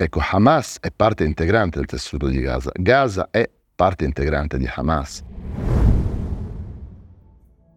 [0.00, 2.70] Ecco, Hamas è parte integrante del tessuto di Gaza.
[2.72, 5.24] Gaza è parte integrante di Hamas.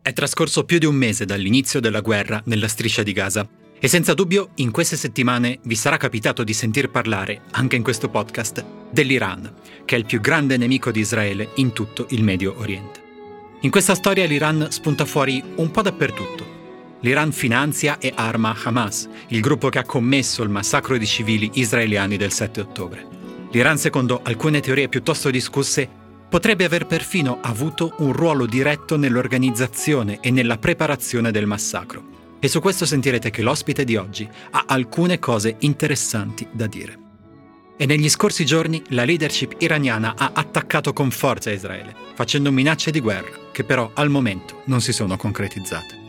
[0.03, 3.49] È trascorso più di un mese dall'inizio della guerra nella striscia di Gaza
[3.79, 8.07] e senza dubbio in queste settimane vi sarà capitato di sentir parlare, anche in questo
[8.07, 13.01] podcast, dell'Iran, che è il più grande nemico di Israele in tutto il Medio Oriente.
[13.61, 16.60] In questa storia l'Iran spunta fuori un po' dappertutto.
[17.01, 22.15] L'Iran finanzia e arma Hamas, il gruppo che ha commesso il massacro di civili israeliani
[22.15, 23.07] del 7 ottobre.
[23.51, 25.89] L'Iran, secondo alcune teorie piuttosto discusse,
[26.29, 32.59] potrebbe aver perfino avuto un ruolo diretto nell'organizzazione e nella preparazione del massacro e su
[32.59, 36.97] questo sentirete che l'ospite di oggi ha alcune cose interessanti da dire.
[37.77, 42.99] E negli scorsi giorni la leadership iraniana ha attaccato con forza Israele, facendo minacce di
[42.99, 46.00] guerra che però al momento non si sono concretizzate.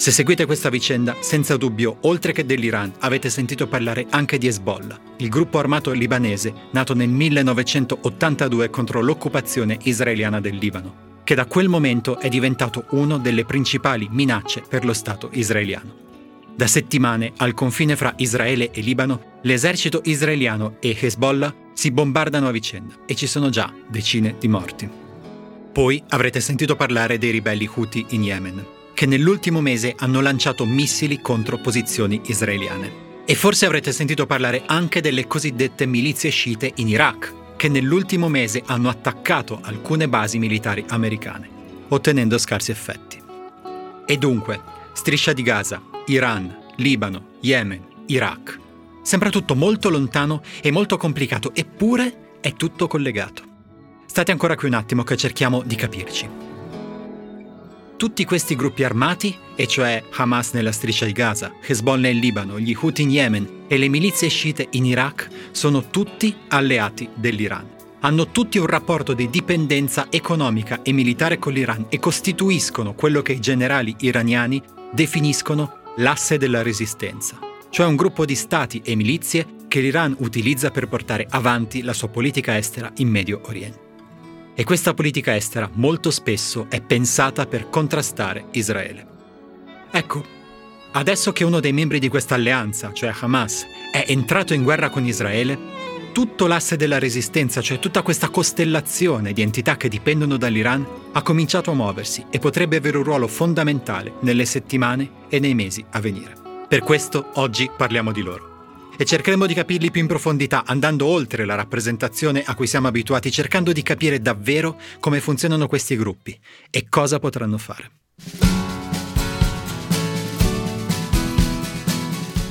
[0.00, 4.98] Se seguite questa vicenda, senza dubbio, oltre che dell'Iran, avete sentito parlare anche di Hezbollah,
[5.18, 11.68] il gruppo armato libanese nato nel 1982 contro l'occupazione israeliana del Libano, che da quel
[11.68, 15.94] momento è diventato una delle principali minacce per lo Stato israeliano.
[16.56, 22.52] Da settimane, al confine fra Israele e Libano, l'esercito israeliano e Hezbollah si bombardano a
[22.52, 24.88] vicenda e ci sono già decine di morti.
[25.70, 31.22] Poi avrete sentito parlare dei ribelli Houthi in Yemen, che nell'ultimo mese hanno lanciato missili
[31.22, 33.22] contro posizioni israeliane.
[33.24, 38.62] E forse avrete sentito parlare anche delle cosiddette milizie sciite in Iraq, che nell'ultimo mese
[38.66, 41.48] hanno attaccato alcune basi militari americane,
[41.88, 43.18] ottenendo scarsi effetti.
[44.04, 44.60] E dunque,
[44.92, 48.60] striscia di Gaza, Iran, Libano, Yemen, Iraq.
[49.00, 53.44] Sembra tutto molto lontano e molto complicato, eppure è tutto collegato.
[54.04, 56.48] State ancora qui un attimo che cerchiamo di capirci
[58.00, 62.74] tutti questi gruppi armati, e cioè Hamas nella striscia di Gaza, Hezbollah in Libano, gli
[62.74, 67.68] Houthi in Yemen e le milizie sciite in Iraq, sono tutti alleati dell'Iran.
[68.00, 73.32] Hanno tutti un rapporto di dipendenza economica e militare con l'Iran e costituiscono quello che
[73.32, 77.38] i generali iraniani definiscono l'asse della resistenza,
[77.68, 82.08] cioè un gruppo di stati e milizie che l'Iran utilizza per portare avanti la sua
[82.08, 83.89] politica estera in Medio Oriente.
[84.60, 89.06] E questa politica estera molto spesso è pensata per contrastare Israele.
[89.90, 90.22] Ecco,
[90.92, 95.06] adesso che uno dei membri di questa alleanza, cioè Hamas, è entrato in guerra con
[95.06, 95.58] Israele,
[96.12, 101.70] tutto l'asse della resistenza, cioè tutta questa costellazione di entità che dipendono dall'Iran, ha cominciato
[101.70, 106.34] a muoversi e potrebbe avere un ruolo fondamentale nelle settimane e nei mesi a venire.
[106.68, 108.49] Per questo oggi parliamo di loro
[109.00, 113.32] e cercheremo di capirli più in profondità, andando oltre la rappresentazione a cui siamo abituati,
[113.32, 116.38] cercando di capire davvero come funzionano questi gruppi
[116.68, 117.90] e cosa potranno fare.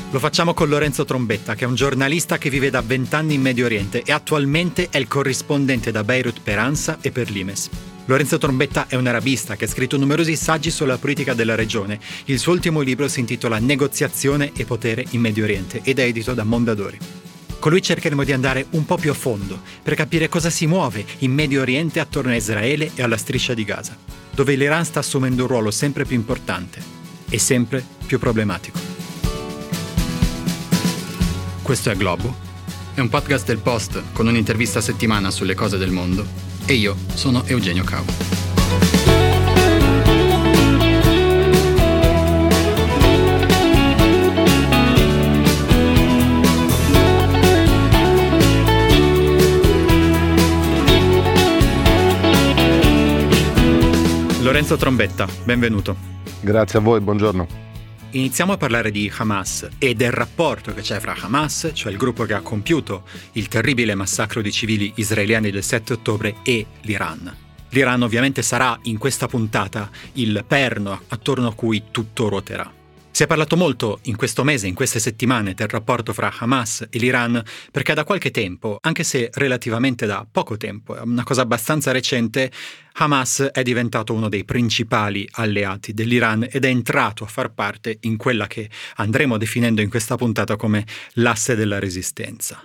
[0.10, 3.66] Lo facciamo con Lorenzo Trombetta, che è un giornalista che vive da vent'anni in Medio
[3.66, 7.70] Oriente e attualmente è il corrispondente da Beirut per ANSA e per l'Imes.
[8.10, 12.00] Lorenzo Trombetta è un arabista che ha scritto numerosi saggi sulla politica della regione.
[12.26, 16.34] Il suo ultimo libro si intitola Negoziazione e potere in Medio Oriente ed è edito
[16.34, 16.98] da Mondadori.
[17.60, 21.06] Con lui cercheremo di andare un po' più a fondo per capire cosa si muove
[21.20, 23.96] in Medio Oriente attorno a Israele e alla striscia di Gaza,
[24.32, 26.82] dove l'Iran sta assumendo un ruolo sempre più importante
[27.30, 28.80] e sempre più problematico.
[31.62, 32.36] Questo è Globo,
[32.96, 36.96] è un podcast del Post con un'intervista a settimana sulle cose del mondo e io
[37.16, 38.06] sono Eugenio Cavo.
[54.42, 55.96] Lorenzo Trombetta, benvenuto.
[56.40, 57.69] Grazie a voi, buongiorno.
[58.12, 62.24] Iniziamo a parlare di Hamas e del rapporto che c'è fra Hamas, cioè il gruppo
[62.24, 63.04] che ha compiuto
[63.34, 67.32] il terribile massacro di civili israeliani del 7 ottobre, e l'Iran.
[67.70, 72.79] L'Iran ovviamente sarà in questa puntata il perno attorno a cui tutto ruoterà.
[73.12, 77.00] Si è parlato molto in questo mese, in queste settimane, del rapporto fra Hamas e
[77.00, 81.92] l'Iran, perché da qualche tempo, anche se relativamente da poco tempo, è una cosa abbastanza
[81.92, 82.50] recente,
[82.94, 88.16] Hamas è diventato uno dei principali alleati dell'Iran ed è entrato a far parte in
[88.16, 92.64] quella che andremo definendo in questa puntata come l'asse della resistenza.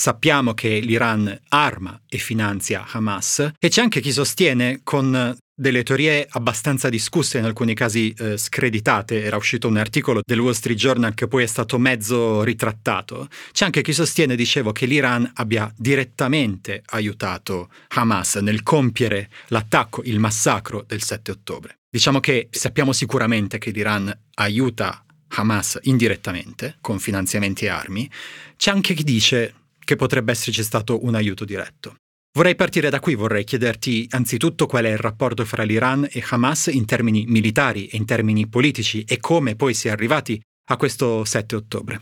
[0.00, 6.24] Sappiamo che l'Iran arma e finanzia Hamas e c'è anche chi sostiene con delle teorie
[6.30, 9.24] abbastanza discusse, in alcuni casi eh, screditate.
[9.24, 13.26] Era uscito un articolo del Wall Street Journal che poi è stato mezzo ritrattato.
[13.50, 20.20] C'è anche chi sostiene, dicevo, che l'Iran abbia direttamente aiutato Hamas nel compiere l'attacco, il
[20.20, 21.78] massacro del 7 ottobre.
[21.90, 28.08] Diciamo che sappiamo sicuramente che l'Iran aiuta Hamas indirettamente con finanziamenti e armi.
[28.56, 31.96] C'è anche chi dice che potrebbe esserci stato un aiuto diretto.
[32.38, 36.68] Vorrei partire da qui, vorrei chiederti anzitutto qual è il rapporto fra l'Iran e Hamas
[36.68, 41.24] in termini militari e in termini politici e come poi si è arrivati a questo
[41.24, 42.00] 7 ottobre.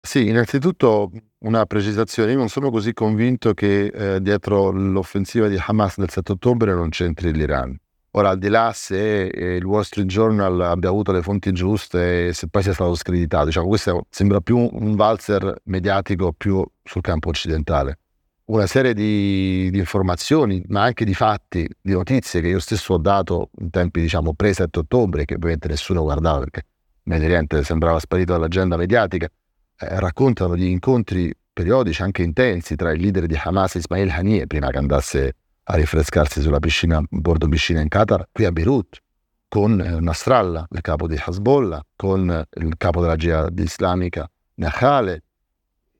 [0.00, 1.12] Sì, innanzitutto
[1.44, 6.32] una precisazione, io non sono così convinto che eh, dietro l'offensiva di Hamas del 7
[6.32, 7.78] ottobre non c'entri l'Iran.
[8.16, 12.26] Ora, al di là se eh, il Wall Street Journal abbia avuto le fonti giuste
[12.26, 17.02] e se poi sia stato screditato, diciamo, questo sembra più un valzer mediatico più sul
[17.02, 18.00] campo occidentale.
[18.46, 22.98] Una serie di, di, informazioni, ma anche di fatti, di notizie che io stesso ho
[22.98, 26.62] dato in tempi, diciamo, pre-7 ottobre, che ovviamente nessuno guardava perché
[27.04, 33.00] Medio Oriente sembrava sparito dall'agenda mediatica, eh, raccontano di incontri periodici, anche intensi, tra il
[33.00, 37.88] leader di Hamas, Ismail Haniyeh, prima che andasse a rinfrescarsi sulla piscina, bordo piscina in
[37.88, 39.02] Qatar, qui a Beirut,
[39.48, 45.22] con eh, Nasrallah, il capo di Hezbollah, con il capo della jihad islamica, Nakhale.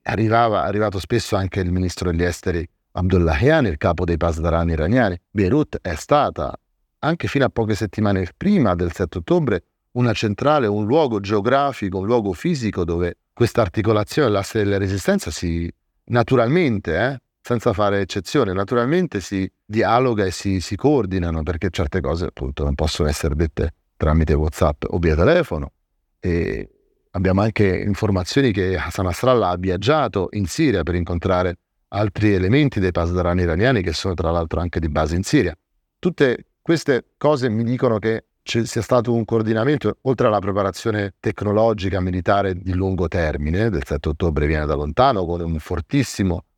[0.08, 5.19] Arrivava, arrivato spesso anche il ministro degli esteri Abdullahian, il capo dei pasdarani iraniani.
[5.31, 6.56] Beirut è stata,
[7.00, 12.06] anche fino a poche settimane prima del 7 ottobre, una centrale, un luogo geografico, un
[12.06, 15.70] luogo fisico dove questa articolazione dell'asse della resistenza si
[16.05, 22.26] naturalmente, eh, senza fare eccezione, naturalmente si dialoga e si, si, coordinano perché certe cose
[22.26, 25.73] appunto non possono essere dette tramite WhatsApp o via telefono.
[26.20, 26.75] E
[27.17, 31.59] abbiamo anche informazioni che Hassan Nasrallah ha viaggiato in Siria per incontrare
[31.89, 35.57] altri elementi dei pasdarani iraniani che sono tra l'altro anche di base in Siria.
[35.99, 42.01] Tutte queste cose mi dicono che ci sia stato un coordinamento, oltre alla preparazione tecnologica
[42.01, 45.59] militare di lungo termine, del 7 ottobre viene da lontano, con un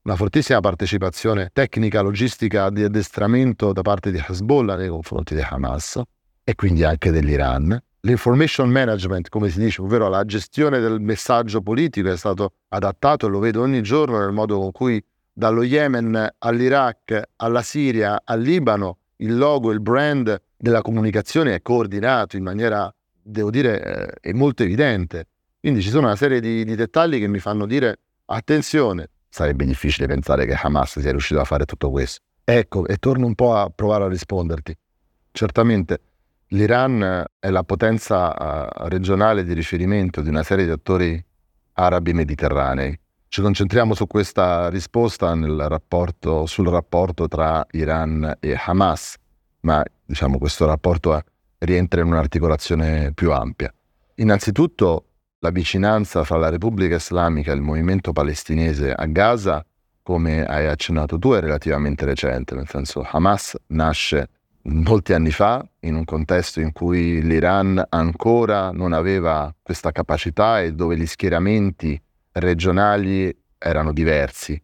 [0.03, 6.01] una fortissima partecipazione tecnica, logistica di addestramento da parte di Hezbollah nei confronti di Hamas
[6.45, 7.83] e quindi anche dell'Iran.
[8.03, 13.31] L'information management, come si dice, ovvero la gestione del messaggio politico, è stato adattato e
[13.31, 18.99] lo vedo ogni giorno nel modo con cui dallo Yemen all'Iraq, alla Siria, al Libano,
[19.17, 25.27] il logo, il brand della comunicazione è coordinato in maniera, devo dire, eh, molto evidente.
[25.61, 30.06] Quindi ci sono una serie di, di dettagli che mi fanno dire attenzione, sarebbe difficile
[30.06, 32.21] pensare che Hamas sia riuscito a fare tutto questo.
[32.45, 34.77] Ecco, e torno un po' a provare a risponderti.
[35.33, 36.00] Certamente
[36.49, 41.23] l'Iran è la potenza uh, regionale di riferimento di una serie di attori
[41.75, 42.99] arabi mediterranei.
[43.29, 45.35] Ci concentriamo su questa risposta
[45.69, 49.17] rapporto, sul rapporto tra Iran e Hamas,
[49.61, 51.21] ma diciamo questo rapporto
[51.59, 53.73] rientra in un'articolazione più ampia.
[54.17, 55.05] Innanzitutto
[55.41, 59.65] la vicinanza fra la Repubblica Islamica e il movimento palestinese a Gaza,
[60.03, 64.31] come hai accennato tu, è relativamente recente, nel senso Hamas nasce
[64.63, 70.73] molti anni fa in un contesto in cui l'Iran ancora non aveva questa capacità e
[70.73, 72.01] dove gli schieramenti
[72.33, 74.61] regionali erano diversi.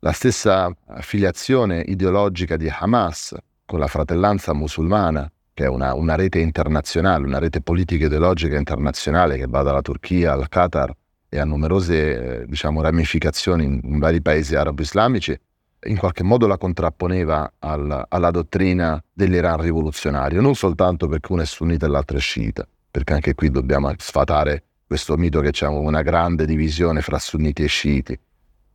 [0.00, 3.34] La stessa affiliazione ideologica di Hamas
[3.64, 9.36] con la fratellanza musulmana che è una, una, rete internazionale, una rete politica ideologica internazionale
[9.36, 10.94] che va dalla Turchia al Qatar
[11.28, 15.36] e ha numerose eh, diciamo, ramificazioni in, in, vari paesi arabo-islamici,
[15.84, 21.46] in qualche modo la contrapponeva al, alla dottrina dell'Iran rivoluzionario, non soltanto perché uno è
[21.46, 26.02] sunnita e l'altro è sciita, perché anche qui dobbiamo sfatare questo mito che c'è una
[26.02, 28.18] grande divisione fra sunniti e sciiti,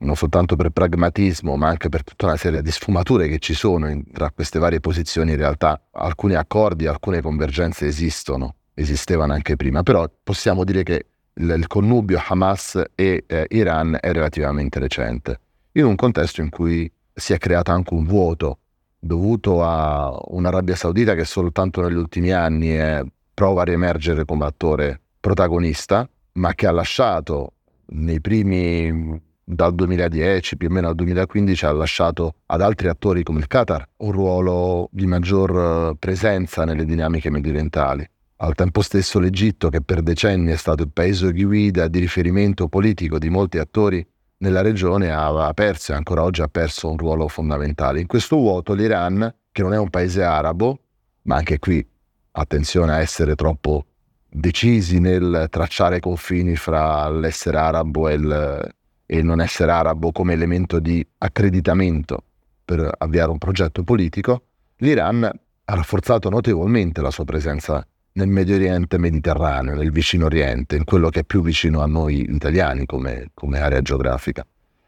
[0.04, 3.90] non soltanto per pragmatismo, ma anche per tutta una serie di sfumature che ci sono
[3.90, 5.32] in, tra queste varie posizioni.
[5.32, 11.06] In realtà alcuni accordi, alcune convergenze esistono, esistevano anche prima, però possiamo dire che
[11.36, 15.40] il, il connubio Hamas e eh, Iran è relativamente recente,
[15.74, 18.60] in un contesto in cui si è creato anche un vuoto
[19.00, 23.04] dovuto a un'Arabia Saudita che soltanto negli ultimi anni è,
[23.34, 27.54] prova a riemergere come attore protagonista, ma che ha lasciato
[27.88, 33.40] nei primi dal 2010 più o meno al 2015 ha lasciato ad altri attori come
[33.40, 38.08] il Qatar un ruolo di maggior eh, presenza nelle dinamiche mediorientali.
[38.38, 43.18] Al tempo stesso l'Egitto, che per decenni è stato il paese guida di riferimento politico
[43.18, 44.06] di molti attori
[44.44, 48.02] nella regione, ha perso e ancora oggi ha perso un ruolo fondamentale.
[48.02, 50.80] In questo vuoto l'Iran, che non è un paese arabo,
[51.24, 51.86] ma anche qui
[52.32, 53.86] attenzione a essere troppo
[54.28, 58.74] decisi nel tracciare confini fra l'essere arabo e il,
[59.06, 62.24] e non essere arabo come elemento di accreditamento
[62.66, 64.44] per avviare un progetto politico,
[64.78, 70.84] l'Iran ha rafforzato notevolmente la sua presenza nel Medio Oriente mediterraneo, nel vicino Oriente, in
[70.84, 74.46] quello che è più vicino a noi italiani come, come area geografica,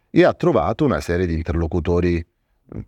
[0.09, 2.25] e ha trovato una serie di interlocutori,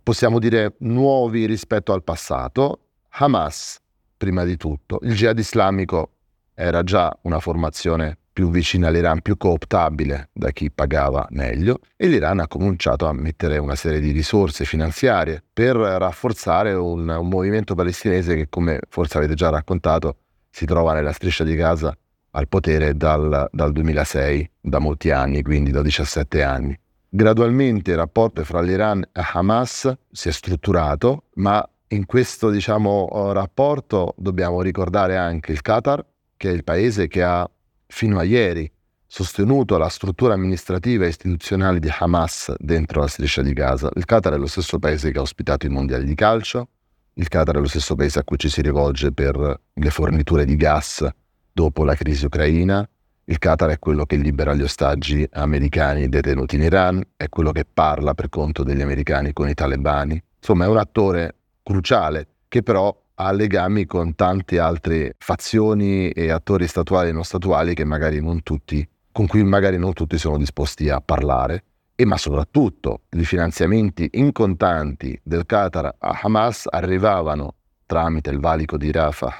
[0.02, 2.80] possiamo dire, nuovi rispetto al passato.
[3.10, 3.80] Hamas,
[4.16, 6.12] prima di tutto, il jihad islamico
[6.54, 11.80] era già una formazione più vicina all'Iran, più cooptabile da chi pagava meglio.
[11.96, 17.28] E l'Iran ha cominciato a mettere una serie di risorse finanziarie per rafforzare un, un
[17.28, 20.16] movimento palestinese che, come forse avete già raccontato,
[20.50, 21.96] si trova nella striscia di Gaza
[22.32, 26.78] al potere dal, dal 2006, da molti anni, quindi da 17 anni.
[27.08, 34.14] Gradualmente il rapporto fra l'Iran e Hamas si è strutturato, ma in questo diciamo, rapporto
[34.18, 36.04] dobbiamo ricordare anche il Qatar,
[36.36, 37.48] che è il paese che ha
[37.86, 38.70] fino a ieri
[39.10, 43.90] sostenuto la struttura amministrativa e istituzionale di Hamas dentro la striscia di Gaza.
[43.94, 46.68] Il Qatar è lo stesso paese che ha ospitato i mondiali di calcio,
[47.18, 50.54] il Qatar è lo stesso paese a cui ci si rivolge per le forniture di
[50.54, 51.06] gas
[51.52, 52.88] dopo la crisi ucraina,
[53.24, 57.66] il Qatar è quello che libera gli ostaggi americani detenuti in Iran, è quello che
[57.70, 60.22] parla per conto degli americani con i talebani.
[60.38, 66.68] Insomma, è un attore cruciale che però ha legami con tante altre fazioni e attori
[66.68, 70.88] statuali e non statuali che magari non tutti, con cui magari non tutti sono disposti
[70.88, 71.64] a parlare.
[72.00, 78.76] E ma soprattutto i finanziamenti in contanti del Qatar a Hamas arrivavano tramite il valico
[78.76, 79.36] di Rafah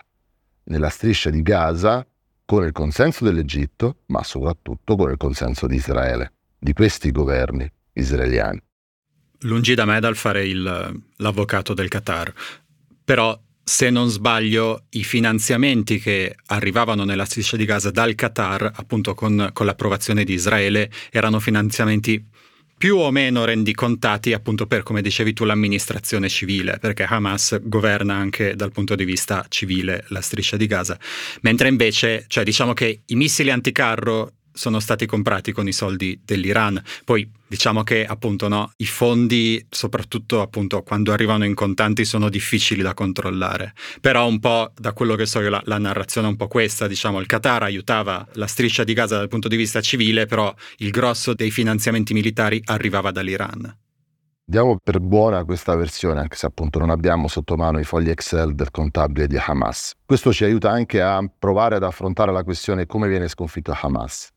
[0.64, 2.04] nella striscia di Gaza
[2.44, 8.60] con il consenso dell'Egitto, ma soprattutto con il consenso di Israele, di questi governi israeliani.
[9.42, 12.32] Lungi da me dal fare il, l'avvocato del Qatar,
[13.04, 19.12] però se non sbaglio i finanziamenti che arrivavano nella striscia di Gaza dal Qatar, appunto
[19.12, 22.24] con, con l'approvazione di Israele, erano finanziamenti
[22.78, 28.56] più o meno rendicontati appunto per, come dicevi tu, l'amministrazione civile, perché Hamas governa anche
[28.56, 30.98] dal punto di vista civile la striscia di Gaza,
[31.42, 36.82] mentre invece, cioè diciamo che i missili anticarro sono stati comprati con i soldi dell'Iran.
[37.04, 42.82] Poi diciamo che appunto no, i fondi, soprattutto appunto quando arrivano in contanti, sono difficili
[42.82, 43.72] da controllare.
[44.00, 46.88] Però un po' da quello che so io la, la narrazione è un po' questa,
[46.88, 50.90] diciamo, il Qatar aiutava la striscia di Gaza dal punto di vista civile, però il
[50.90, 53.76] grosso dei finanziamenti militari arrivava dall'Iran.
[54.44, 58.54] Diamo per buona questa versione, anche se appunto non abbiamo sotto mano i fogli Excel
[58.54, 59.92] del contabile di Hamas.
[60.06, 64.30] Questo ci aiuta anche a provare ad affrontare la questione come viene sconfitto Hamas.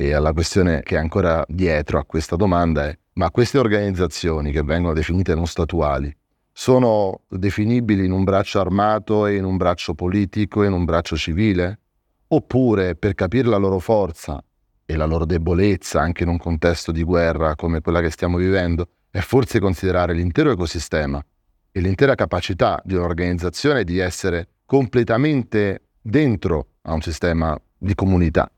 [0.00, 4.62] E alla questione che è ancora dietro a questa domanda è, ma queste organizzazioni che
[4.62, 6.10] vengono definite non statuali
[6.50, 11.16] sono definibili in un braccio armato e in un braccio politico e in un braccio
[11.16, 11.80] civile?
[12.28, 14.42] Oppure per capire la loro forza
[14.86, 18.88] e la loro debolezza anche in un contesto di guerra come quella che stiamo vivendo,
[19.10, 21.22] è forse considerare l'intero ecosistema
[21.70, 28.50] e l'intera capacità di un'organizzazione di essere completamente dentro a un sistema di comunità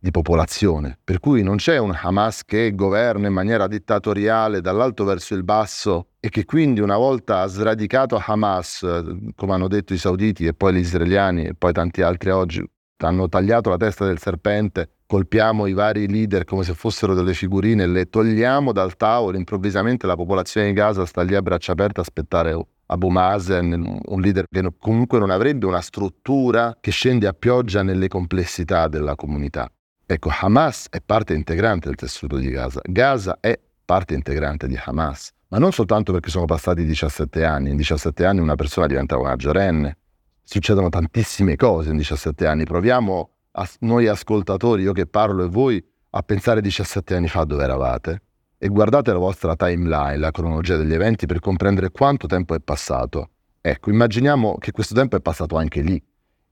[0.00, 5.34] di popolazione, per cui non c'è un Hamas che governa in maniera dittatoriale dall'alto verso
[5.34, 8.86] il basso e che quindi una volta sradicato Hamas,
[9.34, 12.64] come hanno detto i sauditi e poi gli israeliani e poi tanti altri oggi,
[12.98, 17.86] hanno tagliato la testa del serpente, colpiamo i vari leader come se fossero delle figurine,
[17.86, 22.02] le togliamo dal tavolo, improvvisamente la popolazione di Gaza sta lì a braccia aperte a
[22.02, 27.82] aspettare Abu Mazen, un leader che comunque non avrebbe una struttura che scende a pioggia
[27.82, 29.70] nelle complessità della comunità.
[30.10, 32.80] Ecco, Hamas è parte integrante del tessuto di Gaza.
[32.82, 37.68] Gaza è parte integrante di Hamas, ma non soltanto perché sono passati 17 anni.
[37.68, 39.98] In 17 anni una persona diventa una maggiorenne.
[40.42, 42.64] Succedono tantissime cose in 17 anni.
[42.64, 47.64] Proviamo a, noi ascoltatori, io che parlo e voi, a pensare 17 anni fa dove
[47.64, 48.22] eravate
[48.56, 53.28] e guardate la vostra timeline, la cronologia degli eventi per comprendere quanto tempo è passato.
[53.60, 56.02] Ecco, immaginiamo che questo tempo è passato anche lì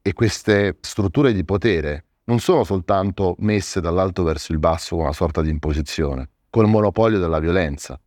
[0.02, 5.12] e queste strutture di potere non sono soltanto messe dall'alto verso il basso con una
[5.12, 7.98] sorta di imposizione, col monopolio della violenza.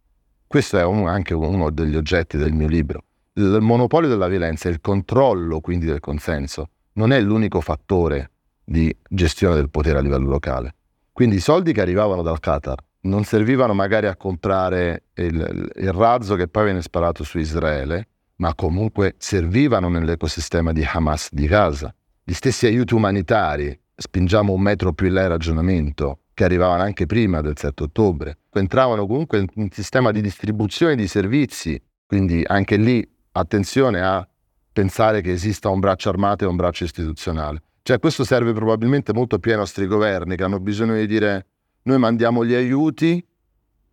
[0.45, 3.03] Questo è un, anche uno degli oggetti del mio libro.
[3.33, 8.31] Il monopolio della violenza e il controllo quindi del consenso non è l'unico fattore
[8.63, 10.75] di gestione del potere a livello locale.
[11.13, 16.35] Quindi i soldi che arrivavano dal Qatar non servivano magari a comprare il, il razzo
[16.35, 18.07] che poi viene sparato su Israele,
[18.37, 21.93] ma comunque servivano nell'ecosistema di Hamas di Gaza.
[22.21, 27.05] Gli stessi aiuti umanitari spingiamo un metro più in là il ragionamento, che arrivavano anche
[27.05, 32.77] prima del 7 ottobre, entravano comunque in un sistema di distribuzione di servizi, quindi anche
[32.77, 34.27] lì attenzione a
[34.71, 37.61] pensare che esista un braccio armato e un braccio istituzionale.
[37.81, 41.47] Cioè questo serve probabilmente molto più ai nostri governi che hanno bisogno di dire
[41.83, 43.25] noi mandiamo gli aiuti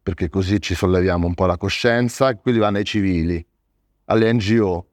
[0.02, 3.44] perché così ci solleviamo un po' la coscienza e quelli vanno ai civili,
[4.04, 4.90] alle NGO,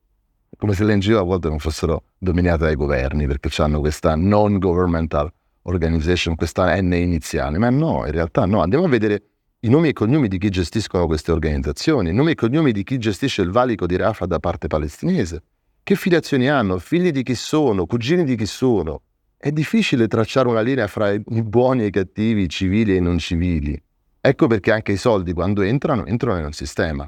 [0.63, 4.59] come se le NGO a volte non fossero dominate dai governi perché hanno questa non
[4.59, 5.29] governmental
[5.63, 9.23] organization, questa N iniziale, ma no, in realtà no, andiamo a vedere
[9.59, 12.97] i nomi e cognomi di chi gestiscono queste organizzazioni, i nomi e cognomi di chi
[12.97, 15.43] gestisce il valico di Rafah da parte palestinese,
[15.83, 19.01] che filiazioni hanno, figli di chi sono, cugini di chi sono.
[19.35, 23.01] è difficile tracciare una linea fra i buoni e i cattivi, i civili e i
[23.01, 23.77] non civili.
[24.21, 27.05] Ecco perché anche i soldi quando entrano, entrano in un sistema.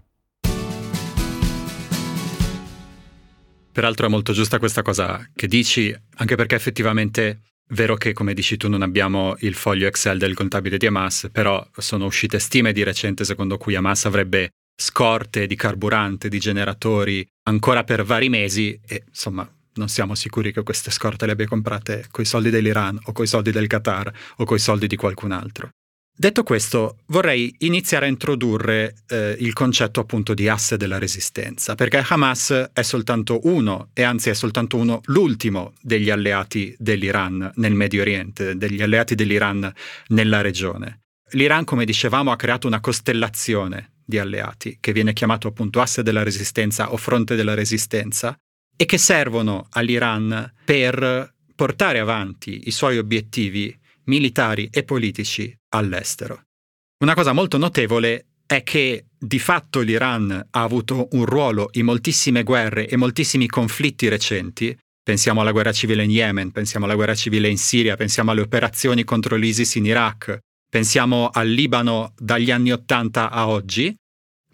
[3.76, 7.38] Peraltro è molto giusta questa cosa che dici, anche perché effettivamente è
[7.74, 11.62] vero che, come dici tu, non abbiamo il foglio Excel del contabile di Hamas, però
[11.76, 17.84] sono uscite stime di recente secondo cui Hamas avrebbe scorte di carburante, di generatori ancora
[17.84, 22.24] per vari mesi e insomma non siamo sicuri che queste scorte le abbia comprate coi
[22.24, 25.72] soldi dell'Iran o coi soldi del Qatar o coi soldi di qualcun altro.
[26.18, 32.02] Detto questo, vorrei iniziare a introdurre eh, il concetto appunto di asse della resistenza, perché
[32.08, 38.00] Hamas è soltanto uno, e anzi è soltanto uno, l'ultimo degli alleati dell'Iran nel Medio
[38.00, 39.70] Oriente, degli alleati dell'Iran
[40.08, 41.02] nella regione.
[41.32, 46.24] L'Iran, come dicevamo, ha creato una costellazione di alleati, che viene chiamato appunto asse della
[46.24, 48.38] resistenza o fronte della resistenza,
[48.78, 56.44] e che servono all'Iran per portare avanti i suoi obiettivi militari e politici all'estero.
[57.00, 62.44] Una cosa molto notevole è che di fatto l'Iran ha avuto un ruolo in moltissime
[62.44, 64.78] guerre e moltissimi conflitti recenti.
[65.04, 69.04] Pensiamo alla guerra civile in Yemen, pensiamo alla guerra civile in Siria, pensiamo alle operazioni
[69.04, 70.40] contro l'ISIS in Iraq,
[70.70, 73.96] pensiamo al Libano dagli anni Ottanta a oggi,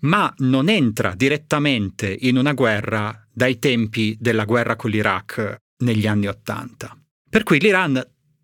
[0.01, 6.27] ma non entra direttamente in una guerra dai tempi della guerra con l'Iraq negli anni
[6.27, 6.97] Ottanta.
[7.29, 8.01] Per cui l'Iran,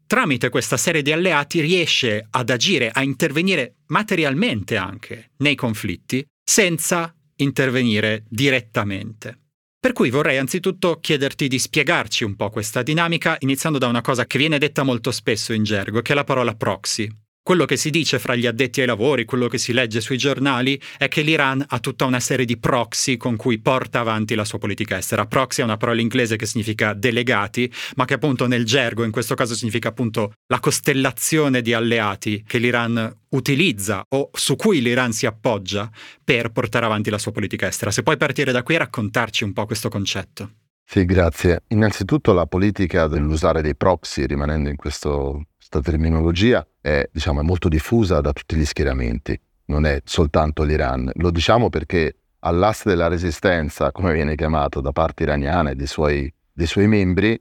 [0.07, 7.13] tramite questa serie di alleati, riesce ad agire, a intervenire materialmente anche nei conflitti, senza
[7.35, 9.41] intervenire direttamente.
[9.79, 14.25] Per cui vorrei anzitutto chiederti di spiegarci un po' questa dinamica, iniziando da una cosa
[14.25, 17.07] che viene detta molto spesso in gergo, che è la parola proxy.
[17.47, 20.77] Quello che si dice fra gli addetti ai lavori, quello che si legge sui giornali,
[20.97, 24.57] è che l'Iran ha tutta una serie di proxy con cui porta avanti la sua
[24.57, 25.27] politica estera.
[25.27, 29.33] Proxy è una parola inglese che significa delegati, ma che appunto nel gergo in questo
[29.33, 35.25] caso significa appunto la costellazione di alleati che l'Iran utilizza o su cui l'Iran si
[35.25, 35.89] appoggia
[36.21, 37.91] per portare avanti la sua politica estera.
[37.91, 40.51] Se puoi partire da qui e raccontarci un po' questo concetto.
[40.89, 41.63] Sì, grazie.
[41.67, 47.67] Innanzitutto la politica dell'usare dei proxy, rimanendo in questo questa terminologia è, diciamo, è molto
[47.67, 51.11] diffusa da tutti gli schieramenti, non è soltanto l'Iran.
[51.15, 56.33] Lo diciamo perché all'asse della resistenza, come viene chiamato da parte iraniana e dei suoi,
[56.53, 57.39] dei suoi membri,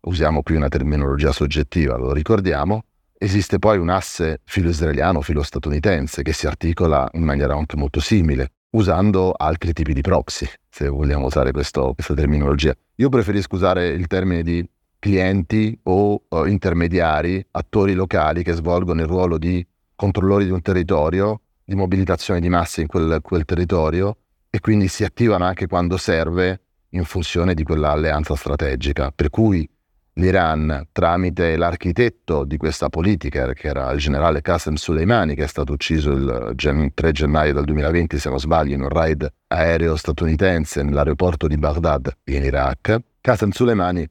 [0.00, 2.84] usiamo qui una terminologia soggettiva, lo ricordiamo,
[3.16, 9.30] esiste poi un asse filo-israeliano, filo-statunitense, che si articola in maniera anche molto simile, usando
[9.30, 12.74] altri tipi di proxy, se vogliamo usare questo, questa terminologia.
[12.96, 14.68] Io preferisco usare il termine di
[15.00, 21.40] clienti o uh, intermediari, attori locali che svolgono il ruolo di controllori di un territorio,
[21.64, 24.16] di mobilitazione di masse in quel, quel territorio
[24.48, 26.60] e quindi si attivano anche quando serve
[26.90, 29.12] in funzione di quell'alleanza strategica.
[29.14, 29.68] Per cui
[30.14, 35.72] l'Iran, tramite l'architetto di questa politica, che era il generale Qasem Soleimani, che è stato
[35.72, 41.46] ucciso il 3 gennaio del 2020, se non sbaglio, in un raid aereo statunitense nell'aeroporto
[41.46, 44.06] di Baghdad in Iraq, Qasem Soleimani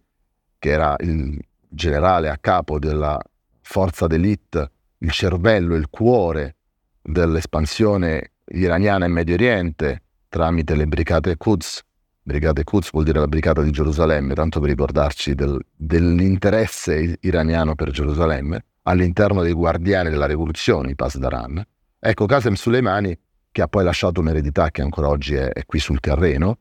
[0.60, 3.18] che era il generale a capo della
[3.62, 6.56] forza d'élite, il cervello, il cuore
[7.02, 11.82] dell'espansione iraniana in Medio Oriente tramite le brigate Quds.
[12.22, 17.92] Brigate Quds vuol dire la brigata di Gerusalemme, tanto per ricordarci del, dell'interesse iraniano per
[17.92, 21.66] Gerusalemme, all'interno dei guardiani della rivoluzione, i Pasdaran.
[21.98, 23.18] Ecco, Qasem Soleimani,
[23.52, 26.58] che ha poi lasciato un'eredità che ancora oggi è, è qui sul terreno,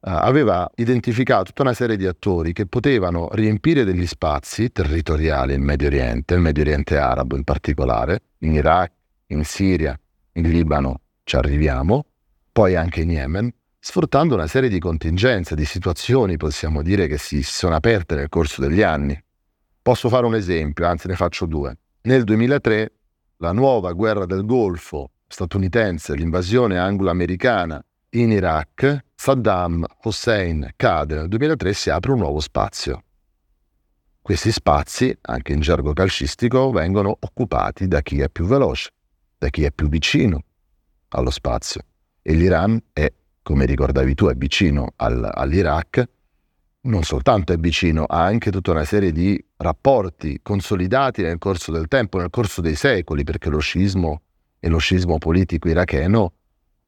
[0.00, 5.88] aveva identificato tutta una serie di attori che potevano riempire degli spazi territoriali in Medio
[5.88, 8.92] Oriente, il Medio Oriente arabo in particolare, in Iraq,
[9.28, 9.98] in Siria,
[10.32, 12.06] in Libano ci arriviamo,
[12.52, 17.42] poi anche in Yemen, sfruttando una serie di contingenze, di situazioni, possiamo dire, che si
[17.42, 19.20] sono aperte nel corso degli anni.
[19.82, 21.76] Posso fare un esempio, anzi ne faccio due.
[22.02, 22.92] Nel 2003
[23.38, 27.84] la nuova guerra del Golfo statunitense, l'invasione anglo-americana
[28.20, 33.02] in Iraq, Saddam Hussein cade nel 2003 si apre un nuovo spazio.
[34.22, 38.90] Questi spazi, anche in gergo calcistico, vengono occupati da chi è più veloce,
[39.36, 40.42] da chi è più vicino
[41.08, 41.82] allo spazio.
[42.22, 46.08] E l'Iran è, come ricordavi tu, è vicino al, all'Iraq,
[46.82, 51.86] non soltanto è vicino, ha anche tutta una serie di rapporti consolidati nel corso del
[51.86, 54.22] tempo, nel corso dei secoli, perché lo scismo
[54.58, 56.32] e lo scismo politico iracheno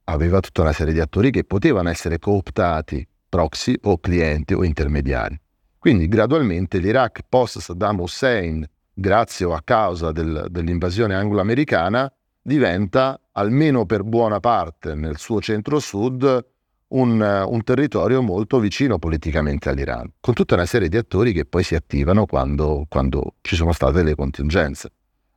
[0.09, 5.39] aveva tutta una serie di attori che potevano essere cooptati, proxy o clienti o intermediari.
[5.79, 13.85] Quindi gradualmente l'Iraq post Saddam Hussein, grazie o a causa del, dell'invasione anglo-americana, diventa, almeno
[13.85, 16.47] per buona parte nel suo centro-sud,
[16.89, 21.63] un, un, territorio molto vicino politicamente all'Iran, con tutta una serie di attori che poi
[21.63, 24.91] si attivano quando, quando ci sono state le contingenze.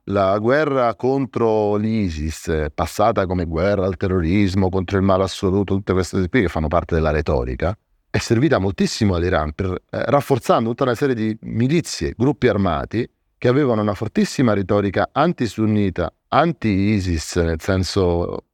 [0.06, 6.16] La guerra contro l'ISIS, passata come guerra al terrorismo, contro il male assoluto, tutte queste
[6.16, 7.78] cose qui che fanno parte della retorica,
[8.10, 13.48] è servita moltissimo all'Iran, per, eh, rafforzando tutta una serie di milizie, gruppi armati che
[13.48, 18.46] avevano una fortissima retorica anti-sunnita, anti-ISIS, nel senso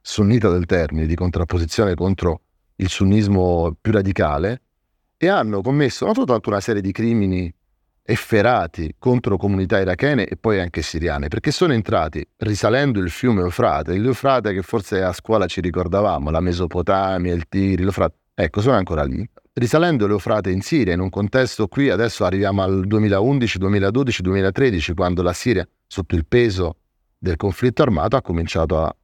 [0.00, 2.40] sunnita del termine, di contrapposizione contro
[2.76, 4.62] il sunnismo più radicale,
[5.16, 7.54] e hanno commesso non soltanto una serie di crimini
[8.06, 13.96] efferati contro comunità irachene e poi anche siriane, perché sono entrati risalendo il fiume Eufrate,
[13.96, 19.04] l'Eufrate che forse a scuola ci ricordavamo, la Mesopotamia, il Tiri, l'Eufrate, ecco, sono ancora
[19.04, 19.26] lì.
[19.54, 25.22] Risalendo l'Eufrate in Siria, in un contesto qui, adesso arriviamo al 2011, 2012, 2013, quando
[25.22, 26.76] la Siria, sotto il peso
[27.16, 28.94] del conflitto armato, ha cominciato a,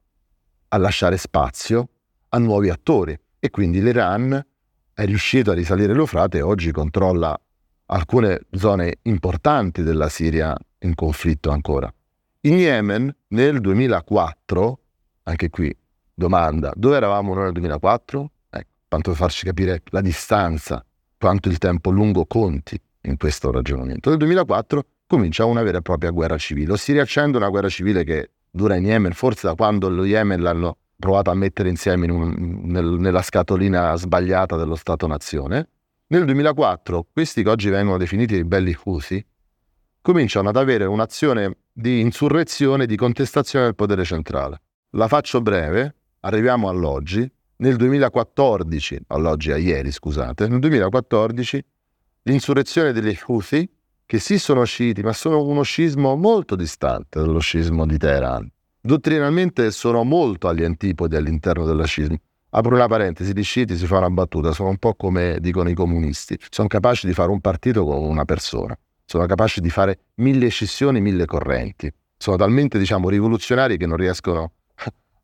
[0.67, 1.89] a lasciare spazio
[2.29, 4.45] a nuovi attori e quindi l'Iran
[4.93, 7.39] è riuscito a risalire l'Eufrate e oggi controlla
[7.93, 11.93] alcune zone importanti della Siria in conflitto ancora.
[12.41, 14.79] In Yemen nel 2004,
[15.23, 15.75] anche qui
[16.13, 18.31] domanda, dove eravamo noi nel 2004?
[18.49, 20.83] Ecco, tanto per farci capire la distanza,
[21.17, 24.09] quanto il tempo lungo conti in questo ragionamento.
[24.09, 28.03] Nel 2004 comincia una vera e propria guerra civile, o si riaccende una guerra civile
[28.03, 32.11] che dura in Yemen, forse da quando lo Yemen l'hanno provato a mettere insieme in
[32.11, 35.67] un, nel, nella scatolina sbagliata dello Stato-nazione,
[36.11, 39.25] nel 2004 questi che oggi vengono definiti ribelli Houthi
[40.01, 44.61] cominciano ad avere un'azione di insurrezione, di contestazione del potere centrale.
[44.91, 47.29] La faccio breve, arriviamo all'oggi.
[47.57, 51.63] Nel 2014, all'oggi a ieri scusate, nel 2014
[52.23, 53.69] l'insurrezione degli Houthi,
[54.05, 58.51] che sì sono sciiti, ma sono uno scismo molto distante dallo scismo di Teheran.
[58.81, 62.17] Dottrinalmente sono molto agli antipodi all'interno dello scismo.
[62.53, 65.73] Apro una parentesi, gli sciiti si fa una battuta, sono un po' come dicono i
[65.73, 70.49] comunisti, sono capaci di fare un partito con una persona, sono capaci di fare mille
[70.49, 74.51] scissioni, mille correnti, sono talmente diciamo rivoluzionari che non riescono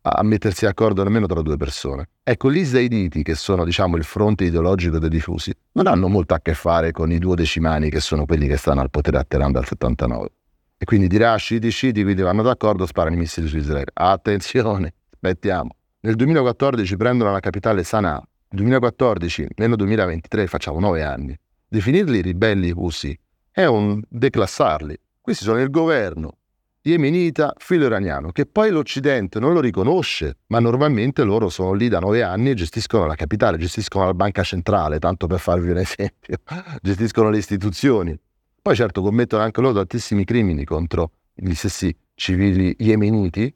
[0.03, 2.07] a mettersi d'accordo nemmeno tra due persone.
[2.23, 6.39] Ecco, gli zaiditi, che sono diciamo il fronte ideologico dei diffusi, non hanno molto a
[6.39, 9.65] che fare con i duodecimani che sono quelli che stanno al potere a Teheran dal
[9.65, 10.29] 79.
[10.77, 13.91] E quindi dirà sciiti, sciiti, quindi vanno d'accordo, sparano i missili su Israele.
[13.93, 15.71] Attenzione, aspettiamo.
[16.07, 18.13] Nel 2014 prendono la capitale Sana'a.
[18.15, 21.37] Nel 2014, nel 2023, facciamo nove anni.
[21.67, 23.19] Definirli ribelli Houthi
[23.51, 24.97] è un declassarli.
[25.19, 26.37] Questi sono il governo
[26.81, 32.23] yemenita filo-iraniano, che poi l'Occidente non lo riconosce, ma normalmente loro sono lì da nove
[32.23, 36.37] anni e gestiscono la capitale, gestiscono la banca centrale, tanto per farvi un esempio,
[36.81, 38.17] gestiscono le istituzioni.
[38.61, 43.53] Poi certo commettono anche loro tantissimi crimini contro gli stessi civili yemeniti,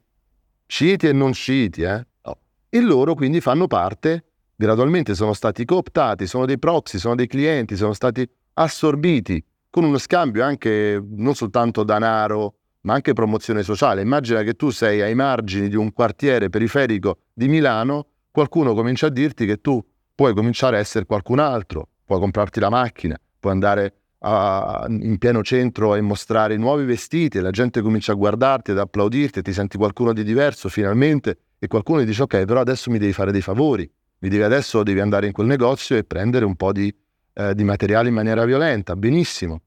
[0.66, 2.06] sciiti e non sciiti, eh?
[2.74, 4.24] E loro quindi fanno parte,
[4.56, 9.98] gradualmente sono stati cooptati, sono dei proxy, sono dei clienti, sono stati assorbiti con uno
[9.98, 14.00] scambio anche non soltanto denaro, ma anche promozione sociale.
[14.00, 19.10] Immagina che tu sei ai margini di un quartiere periferico di Milano, qualcuno comincia a
[19.10, 23.94] dirti che tu puoi cominciare a essere qualcun altro, puoi comprarti la macchina, puoi andare
[24.20, 29.42] a, in pieno centro e mostrare nuovi vestiti, la gente comincia a guardarti, ad applaudirti,
[29.42, 33.30] ti senti qualcuno di diverso finalmente e qualcuno dice ok, però adesso mi devi fare
[33.30, 36.92] dei favori, mi devi adesso devi andare in quel negozio e prendere un po' di,
[37.34, 39.60] eh, di materiale in maniera violenta, benissimo.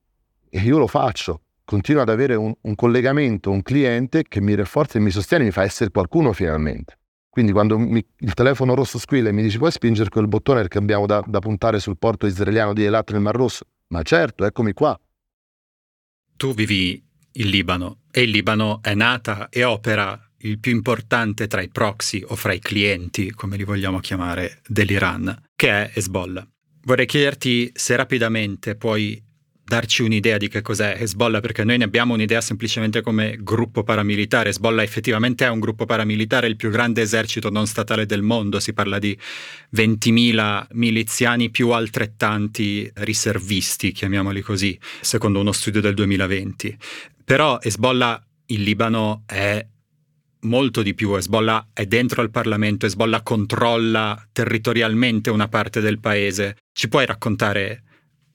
[0.50, 4.98] E io lo faccio, continuo ad avere un, un collegamento, un cliente che mi rafforza
[4.98, 6.98] e mi sostiene, mi fa essere qualcuno finalmente.
[7.30, 10.80] Quindi quando mi, il telefono rosso squilla e mi dice puoi spingere quel bottone perché
[10.80, 13.64] abbiamo da, da puntare sul porto israeliano di Elat nel Mar Rosso?
[13.88, 15.00] Ma certo, eccomi qua.
[16.36, 21.62] Tu vivi in Libano e il Libano è nata e opera il più importante tra
[21.62, 26.48] i proxy o fra i clienti, come li vogliamo chiamare, dell'Iran, che è Hezbollah.
[26.84, 29.24] Vorrei chiederti se rapidamente puoi
[29.66, 34.50] darci un'idea di che cos'è Hezbollah, perché noi ne abbiamo un'idea semplicemente come gruppo paramilitare.
[34.50, 38.74] Hezbollah effettivamente è un gruppo paramilitare, il più grande esercito non statale del mondo, si
[38.74, 39.18] parla di
[39.76, 46.78] 20.000 miliziani più altrettanti riservisti, chiamiamoli così, secondo uno studio del 2020.
[47.24, 49.66] Però Hezbollah in Libano è
[50.46, 51.14] molto di più.
[51.16, 56.58] Hezbollah è dentro al Parlamento, Hezbollah controlla territorialmente una parte del paese.
[56.72, 57.84] Ci puoi raccontare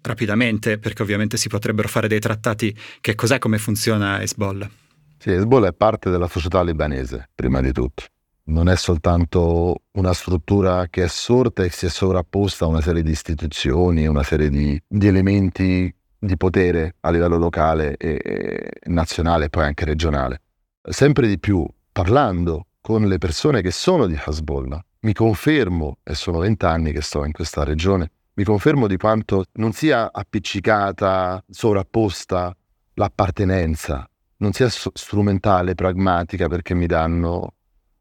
[0.03, 4.71] rapidamente, perché ovviamente si potrebbero fare dei trattati, che cos'è, come funziona Hezbollah?
[5.19, 8.05] Sì, Hezbollah è parte della società libanese, prima di tutto.
[8.45, 13.03] Non è soltanto una struttura che è sorta e si è sovrapposta a una serie
[13.03, 19.45] di istituzioni, una serie di, di elementi di potere a livello locale e, e nazionale
[19.47, 20.43] e poi anche regionale.
[20.83, 26.39] Sempre di più parlando con le persone che sono di Hezbollah, mi confermo, e sono
[26.39, 32.55] vent'anni che sto in questa regione, mi confermo di quanto non sia appiccicata, sovrapposta
[32.95, 37.55] l'appartenenza, non sia strumentale, pragmatica perché mi danno,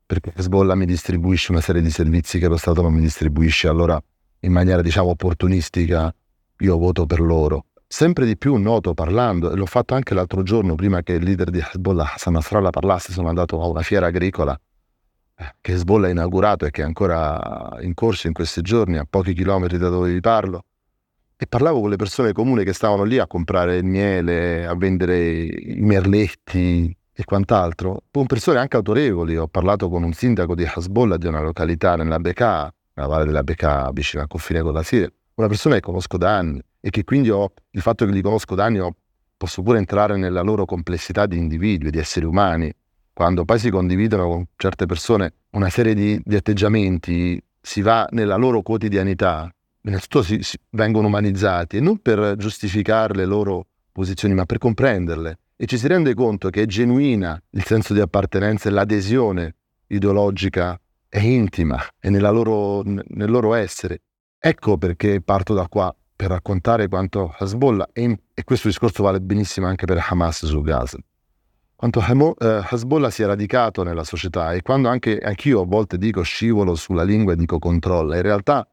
[0.05, 4.01] perché Hezbollah mi distribuisce una serie di servizi che lo Stato non mi distribuisce, allora
[4.41, 6.13] in maniera diciamo opportunistica
[6.59, 7.65] io voto per loro.
[7.91, 11.49] Sempre di più noto parlando, e l'ho fatto anche l'altro giorno, prima che il leader
[11.49, 14.55] di Hezbollah, Hassan Nasrallah, parlasse, sono andato a una fiera agricola
[15.35, 19.07] eh, che Hezbollah ha inaugurato e che è ancora in corso in questi giorni, a
[19.09, 20.65] pochi chilometri da dove vi parlo,
[21.35, 25.45] e parlavo con le persone comuni che stavano lì a comprare il miele, a vendere
[25.45, 29.35] i merletti e quant'altro, con persone anche autorevoli.
[29.35, 33.43] Ho parlato con un sindaco di Hezbollah di una località nella Bekaa, nella valle della
[33.43, 37.03] Bekaa, vicino al confine con la Siria, una persona che conosco da anni e che
[37.03, 38.95] quindi ho, il fatto che li conosco da anni, ho,
[39.35, 42.71] posso pure entrare nella loro complessità di individui, di esseri umani.
[43.13, 48.35] Quando poi si condividono con certe persone una serie di, di atteggiamenti, si va nella
[48.35, 54.45] loro quotidianità, innanzitutto si, si, vengono umanizzati e non per giustificare le loro posizioni, ma
[54.45, 55.39] per comprenderle.
[55.55, 59.55] E ci si rende conto che è genuina il senso di appartenenza e l'adesione
[59.87, 64.01] ideologica è intima, è loro, nel loro essere.
[64.37, 69.67] Ecco perché parto da qua per raccontare quanto Hezbollah, e, e questo discorso vale benissimo
[69.67, 70.97] anche per Hamas su Gaza,
[71.77, 76.21] quanto eh, Hezbollah si è radicato nella società e quando anche anch'io a volte dico
[76.21, 78.67] scivolo sulla lingua e dico controlla, in realtà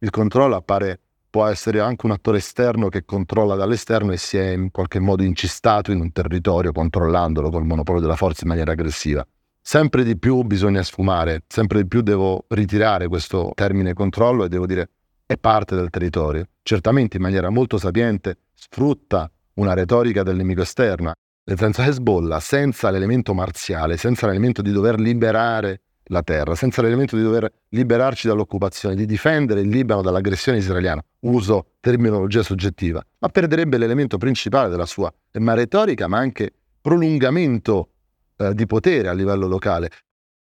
[0.00, 0.98] il controllo appare,
[1.30, 5.22] può essere anche un attore esterno che controlla dall'esterno e si è in qualche modo
[5.22, 9.24] incistato in un territorio controllandolo col monopolio della forza in maniera aggressiva.
[9.60, 14.66] Sempre di più bisogna sfumare, sempre di più devo ritirare questo termine controllo e devo
[14.66, 14.90] dire
[15.28, 16.46] è parte del territorio.
[16.62, 21.12] Certamente in maniera molto sapiente sfrutta una retorica del nemico esterno.
[21.44, 27.14] Nel senso Hezbollah, senza l'elemento marziale, senza l'elemento di dover liberare la terra, senza l'elemento
[27.14, 33.76] di dover liberarci dall'occupazione, di difendere il Libano dall'aggressione israeliana, uso terminologia soggettiva, ma perderebbe
[33.76, 37.90] l'elemento principale della sua ma retorica, ma anche prolungamento
[38.36, 39.90] eh, di potere a livello locale.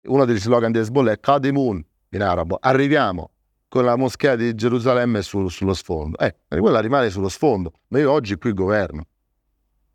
[0.08, 3.30] Uno degli slogan di Hezbollah è Kademun in arabo, arriviamo
[3.74, 6.16] con la moschea di Gerusalemme sul, sullo sfondo.
[6.18, 9.04] Eh, quella rimane sullo sfondo, ma io oggi qui governo.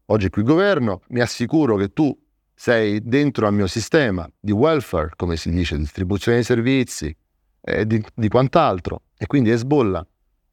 [0.08, 2.14] Oggi qui governo, mi assicuro che tu
[2.54, 7.16] sei dentro al mio sistema di welfare, come si dice, distribuzione di servizi
[7.62, 9.04] e di, di quant'altro.
[9.18, 10.06] E quindi Hezbollah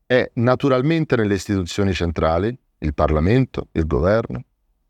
[0.06, 4.44] è naturalmente nelle istituzioni centrali, il Parlamento, il governo,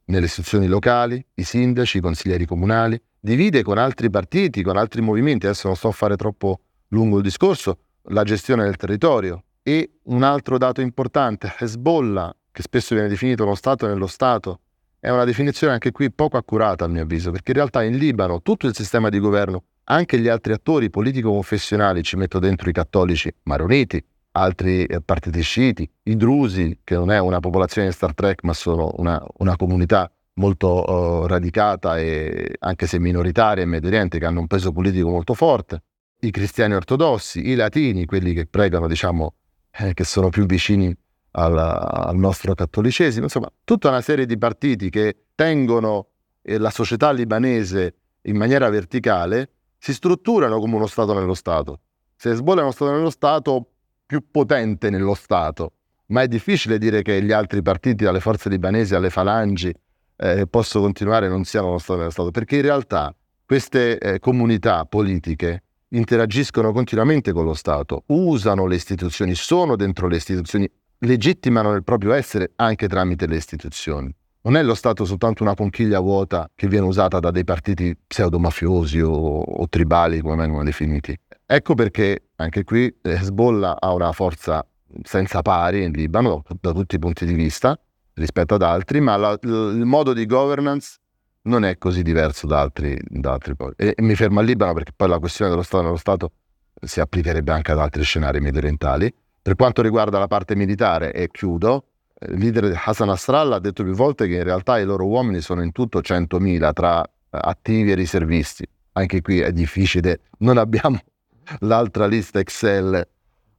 [0.04, 5.46] nelle istituzioni locali, i sindaci, i consiglieri comunali, divide con altri partiti, con altri movimenti,
[5.46, 9.42] adesso non sto a fare troppo lungo il discorso, la gestione del territorio.
[9.62, 14.60] E un altro dato importante, Hezbollah, che spesso viene definito lo Stato nello Stato,
[14.98, 18.42] è una definizione anche qui poco accurata a mio avviso, perché in realtà in Libano
[18.42, 23.32] tutto il sistema di governo, anche gli altri attori politico-confessionali, ci metto dentro i cattolici
[23.44, 28.42] maroniti, altri eh, partiti sciiti, i drusi, che non è una popolazione di Star Trek,
[28.42, 34.18] ma sono una, una comunità molto uh, radicata e anche se minoritaria in Medio Oriente,
[34.18, 35.82] che hanno un peso politico molto forte,
[36.20, 39.34] i cristiani ortodossi, i latini, quelli che pregano, diciamo,
[39.70, 40.94] eh, che sono più vicini
[41.32, 46.08] al, al nostro cattolicesimo, insomma, tutta una serie di partiti che tengono
[46.42, 51.80] eh, la società libanese in maniera verticale, si strutturano come uno Stato nello Stato.
[52.16, 53.70] Se Hezbollah è uno Stato nello Stato,
[54.06, 55.72] più potente nello Stato,
[56.06, 59.72] ma è difficile dire che gli altri partiti, dalle forze libanesi alle falangi,
[60.16, 64.84] eh, possono continuare non siano uno Stato nello Stato, perché in realtà queste eh, comunità
[64.86, 65.62] politiche
[65.96, 72.12] interagiscono continuamente con lo Stato, usano le istituzioni, sono dentro le istituzioni, legittimano il proprio
[72.12, 74.14] essere anche tramite le istituzioni.
[74.42, 79.00] Non è lo Stato soltanto una conchiglia vuota che viene usata da dei partiti pseudo-mafiosi
[79.00, 81.18] o, o tribali, come vengono definiti.
[81.44, 84.64] Ecco perché anche qui Hezbollah ha una forza
[85.02, 87.78] senza pari in Libano da tutti i punti di vista
[88.14, 90.98] rispetto ad altri, ma la, il modo di governance
[91.46, 94.92] non è così diverso da altri, da altri e, e, mi fermo al Libano perché
[94.94, 96.32] poi la questione dello Stato nello Stato
[96.80, 99.12] si applicherebbe anche ad altri scenari mediorientali.
[99.40, 101.84] Per quanto riguarda la parte militare, e chiudo,
[102.18, 105.40] eh, il leader Hassan Nasrallah ha detto più volte che in realtà i loro uomini
[105.40, 108.66] sono in tutto 100.000 tra eh, attivi e riservisti.
[108.92, 110.98] Anche qui è difficile, non abbiamo
[111.60, 113.06] l'altra lista Excel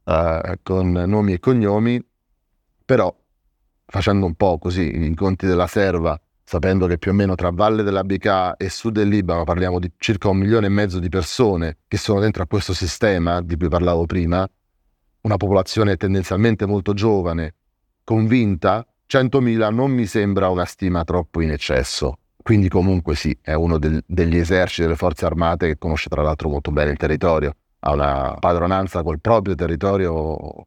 [0.04, 2.04] uh, con nomi e cognomi,
[2.84, 3.14] però
[3.86, 7.82] facendo un po' così i conti della serva, sapendo che più o meno tra Valle
[7.82, 11.80] della BK e Sud del Libano parliamo di circa un milione e mezzo di persone
[11.86, 14.48] che sono dentro a questo sistema di cui parlavo prima,
[15.20, 17.54] una popolazione tendenzialmente molto giovane,
[18.02, 22.16] convinta, 100.000 non mi sembra una stima troppo in eccesso.
[22.42, 26.48] Quindi comunque sì, è uno del, degli eserciti delle forze armate che conosce tra l'altro
[26.48, 27.54] molto bene il territorio.
[27.80, 30.66] ha una padronanza col proprio territorio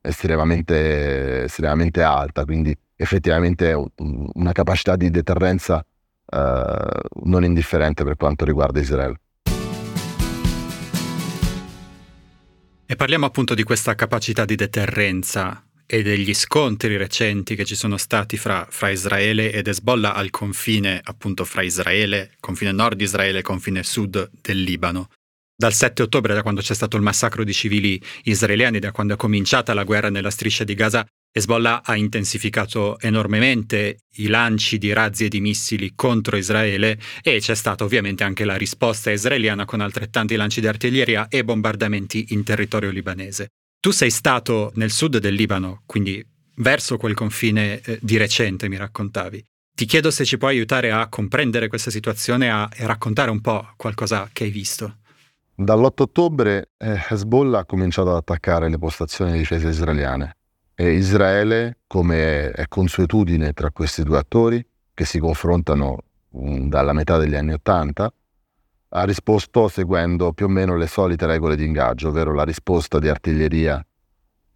[0.00, 5.84] estremamente, estremamente alta, quindi effettivamente una capacità di deterrenza
[6.26, 9.20] eh, non indifferente per quanto riguarda Israele.
[12.86, 17.96] E parliamo appunto di questa capacità di deterrenza e degli scontri recenti che ci sono
[17.96, 23.40] stati fra, fra, Israele ed Hezbollah al confine appunto fra Israele, confine nord di Israele
[23.40, 25.08] e confine sud del Libano.
[25.56, 29.16] Dal 7 ottobre, da quando c'è stato il massacro di civili israeliani, da quando è
[29.16, 35.24] cominciata la guerra nella striscia di Gaza, Hezbollah ha intensificato enormemente i lanci di razzi
[35.24, 40.36] e di missili contro Israele e c'è stata ovviamente anche la risposta israeliana con altrettanti
[40.36, 43.48] lanci di artiglieria e bombardamenti in territorio libanese.
[43.80, 46.24] Tu sei stato nel sud del Libano, quindi
[46.58, 49.44] verso quel confine eh, di recente, mi raccontavi.
[49.74, 53.72] Ti chiedo se ci puoi aiutare a comprendere questa situazione a, e raccontare un po'
[53.76, 54.98] qualcosa che hai visto.
[55.56, 60.36] Dall'8 ottobre eh, Hezbollah ha cominciato ad attaccare le postazioni di difesa israeliane
[60.74, 65.98] e Israele, come è consuetudine tra questi due attori, che si confrontano
[66.30, 68.12] um, dalla metà degli anni Ottanta,
[68.96, 73.08] ha risposto seguendo più o meno le solite regole di ingaggio, ovvero la risposta di
[73.08, 73.84] artiglieria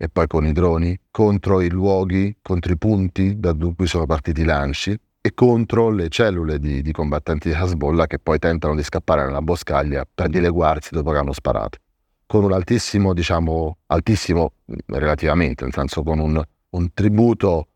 [0.01, 4.43] e poi con i droni contro i luoghi, contro i punti da cui sono partiti
[4.43, 8.85] i lanci e contro le cellule di, di combattenti di Hezbollah che poi tentano di
[8.85, 11.79] scappare nella boscaglia per dileguarsi dopo che hanno sparato.
[12.31, 14.53] Con un altissimo, diciamo, altissimo
[14.85, 16.39] relativamente, nel senso con un,
[16.69, 17.69] un tributo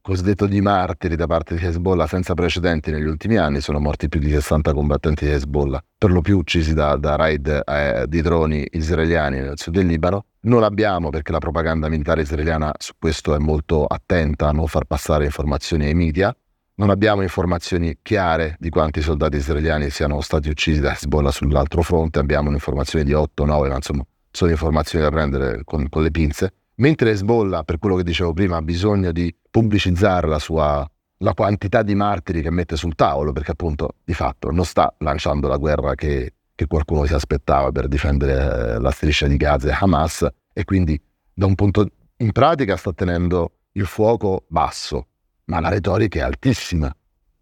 [0.00, 4.20] cosiddetto di martiri da parte di Hezbollah senza precedenti negli ultimi anni, sono morti più
[4.20, 8.64] di 60 combattenti di Hezbollah, per lo più uccisi da, da raid eh, di droni
[8.70, 10.26] israeliani nel sud del Libano.
[10.42, 14.84] Non abbiamo, perché la propaganda militare israeliana su questo è molto attenta a non far
[14.84, 16.32] passare informazioni ai media,
[16.78, 22.20] non abbiamo informazioni chiare di quanti soldati israeliani siano stati uccisi da Hezbollah sull'altro fronte,
[22.20, 26.52] abbiamo un'informazione di 8-9, ma insomma sono informazioni da prendere con, con, le pinze.
[26.76, 30.88] Mentre Hezbollah, per quello che dicevo prima, ha bisogno di pubblicizzare la sua
[31.22, 35.48] la quantità di martiri che mette sul tavolo, perché appunto di fatto non sta lanciando
[35.48, 39.76] la guerra che, che qualcuno si aspettava per difendere eh, la striscia di Gaza e
[39.76, 41.00] Hamas, e quindi
[41.34, 41.88] da un punto
[42.18, 45.07] in pratica sta tenendo il fuoco basso,
[45.48, 46.94] ma la retorica è altissima,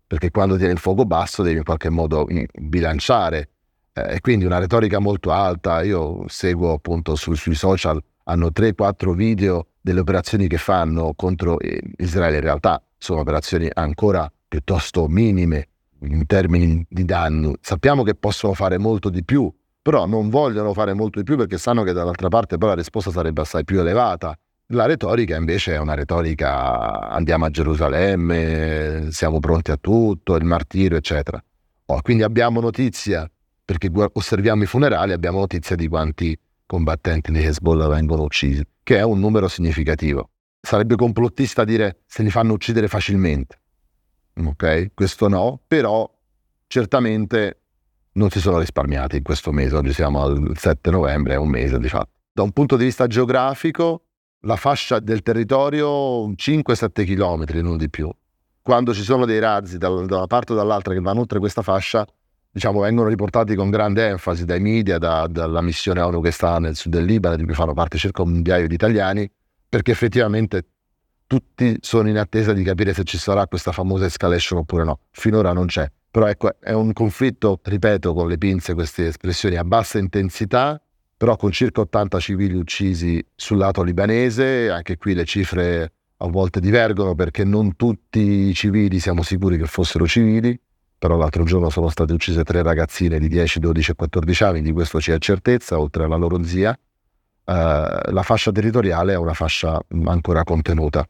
[0.07, 2.27] perché quando tieni il fuoco basso devi in qualche modo
[2.59, 3.51] bilanciare.
[3.93, 9.13] Eh, e quindi una retorica molto alta, io seguo appunto su, sui social, hanno 3-4
[9.13, 15.69] video delle operazioni che fanno contro eh, Israele, in realtà sono operazioni ancora piuttosto minime
[16.01, 17.55] in termini di danno.
[17.61, 21.59] Sappiamo che possono fare molto di più, però non vogliono fare molto di più perché
[21.59, 24.37] sanno che dall'altra parte poi la risposta sarebbe assai più elevata
[24.69, 30.97] la retorica invece è una retorica andiamo a Gerusalemme, siamo pronti a tutto, il martirio,
[30.97, 31.43] eccetera.
[31.87, 33.31] Oh, quindi abbiamo notizia,
[33.65, 39.03] perché osserviamo i funerali, abbiamo notizia di quanti combattenti di Hezbollah vengono uccisi, che è
[39.03, 40.31] un numero significativo.
[40.61, 43.61] Sarebbe complottista dire se li fanno uccidere facilmente.
[44.35, 44.91] Ok?
[44.95, 46.13] Questo no, però
[46.67, 47.61] certamente
[48.15, 49.77] non si sono risparmiati in questo mese.
[49.77, 52.11] Oggi siamo al 7 novembre, è un mese di fatto.
[52.33, 54.06] Da un punto di vista geografico,
[54.47, 58.09] la fascia del territorio 5-7 km, non di più.
[58.63, 62.07] Quando ci sono dei razzi da, una parte o dall'altra che vanno oltre questa fascia,
[62.51, 66.77] diciamo, vengono riportati con grande enfasi dai media, da, dalla missione ONU che sta nel
[66.77, 69.29] sud del Libano, di cui fanno parte circa un migliaio di italiani,
[69.69, 70.65] perché effettivamente
[71.27, 75.01] tutti sono in attesa di capire se ci sarà questa famosa escalation oppure no.
[75.11, 75.91] Finora non c'è.
[76.09, 80.81] Però ecco, è un conflitto, ripeto con le pinze queste espressioni, a bassa intensità,
[81.17, 86.61] però con circa 80 civili uccisi sul lato libanese, anche qui le cifre a volte
[86.61, 90.59] divergono perché non tutti i civili siamo sicuri che fossero civili,
[90.99, 94.73] però l'altro giorno sono state uccise tre ragazzine di 10, 12 e 14 anni, di
[94.73, 96.79] questo c'è certezza, oltre alla loro zia.
[97.45, 101.09] Uh, la fascia territoriale è una fascia ancora contenuta.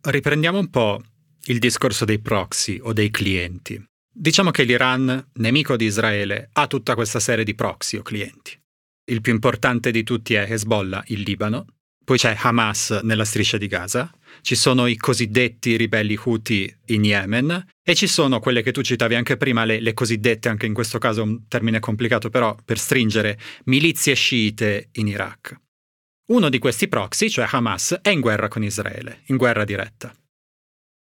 [0.00, 1.02] Riprendiamo un po'
[1.44, 3.84] il discorso dei proxy o dei clienti.
[4.10, 8.61] Diciamo che l'Iran, nemico di Israele, ha tutta questa serie di proxy o clienti.
[9.04, 11.66] Il più importante di tutti è Hezbollah, il Libano,
[12.04, 17.66] poi c'è Hamas nella striscia di Gaza, ci sono i cosiddetti ribelli Houthi in Yemen
[17.82, 20.98] e ci sono quelle che tu citavi anche prima, le, le cosiddette, anche in questo
[20.98, 25.56] caso un termine complicato però per stringere, milizie sciite in Iraq.
[26.28, 30.12] Uno di questi proxy, cioè Hamas, è in guerra con Israele, in guerra diretta.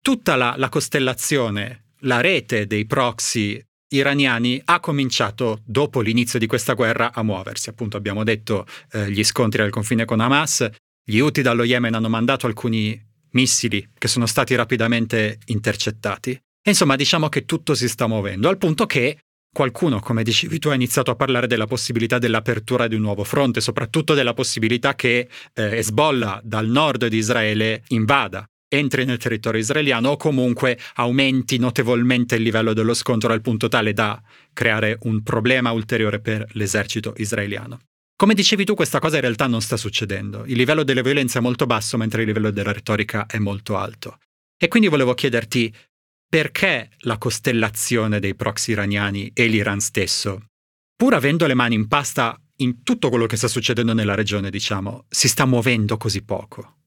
[0.02, 3.64] Tutta la, la costellazione, la rete dei proxy
[3.94, 7.70] iraniani ha cominciato dopo l'inizio di questa guerra a muoversi.
[7.70, 10.70] Appunto abbiamo detto eh, gli scontri al confine con Hamas,
[11.04, 13.00] gli Houthi dallo Yemen hanno mandato alcuni
[13.32, 16.32] missili che sono stati rapidamente intercettati.
[16.32, 19.18] E insomma diciamo che tutto si sta muovendo, al punto che
[19.54, 23.60] qualcuno, come dicevi tu, ha iniziato a parlare della possibilità dell'apertura di un nuovo fronte,
[23.60, 30.12] soprattutto della possibilità che eh, Hezbollah dal nord di Israele invada entri nel territorio israeliano
[30.12, 34.22] o comunque aumenti notevolmente il livello dello scontro al punto tale da
[34.54, 37.80] creare un problema ulteriore per l'esercito israeliano.
[38.16, 40.46] Come dicevi tu, questa cosa in realtà non sta succedendo.
[40.46, 44.20] Il livello delle violenze è molto basso, mentre il livello della retorica è molto alto.
[44.58, 45.74] E quindi volevo chiederti
[46.30, 50.46] perché la costellazione dei proxy iraniani e l'Iran stesso,
[50.96, 55.06] pur avendo le mani in pasta in tutto quello che sta succedendo nella regione, diciamo,
[55.10, 56.81] si sta muovendo così poco?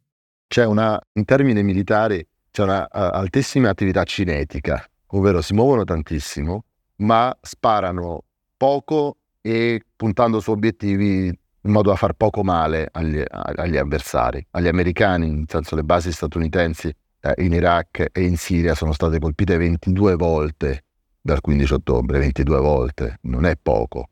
[0.54, 6.62] C'è una, in termini militari, c'è una uh, altissima attività cinetica, ovvero si muovono tantissimo,
[6.98, 8.22] ma sparano
[8.56, 14.46] poco e puntando su obiettivi in modo da far poco male agli, agli avversari.
[14.52, 19.18] Agli americani, nel senso le basi statunitensi eh, in Iraq e in Siria sono state
[19.18, 20.84] colpite 22 volte
[21.20, 24.10] dal 15 ottobre, 22 volte, non è poco,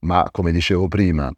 [0.00, 1.32] ma come dicevo prima,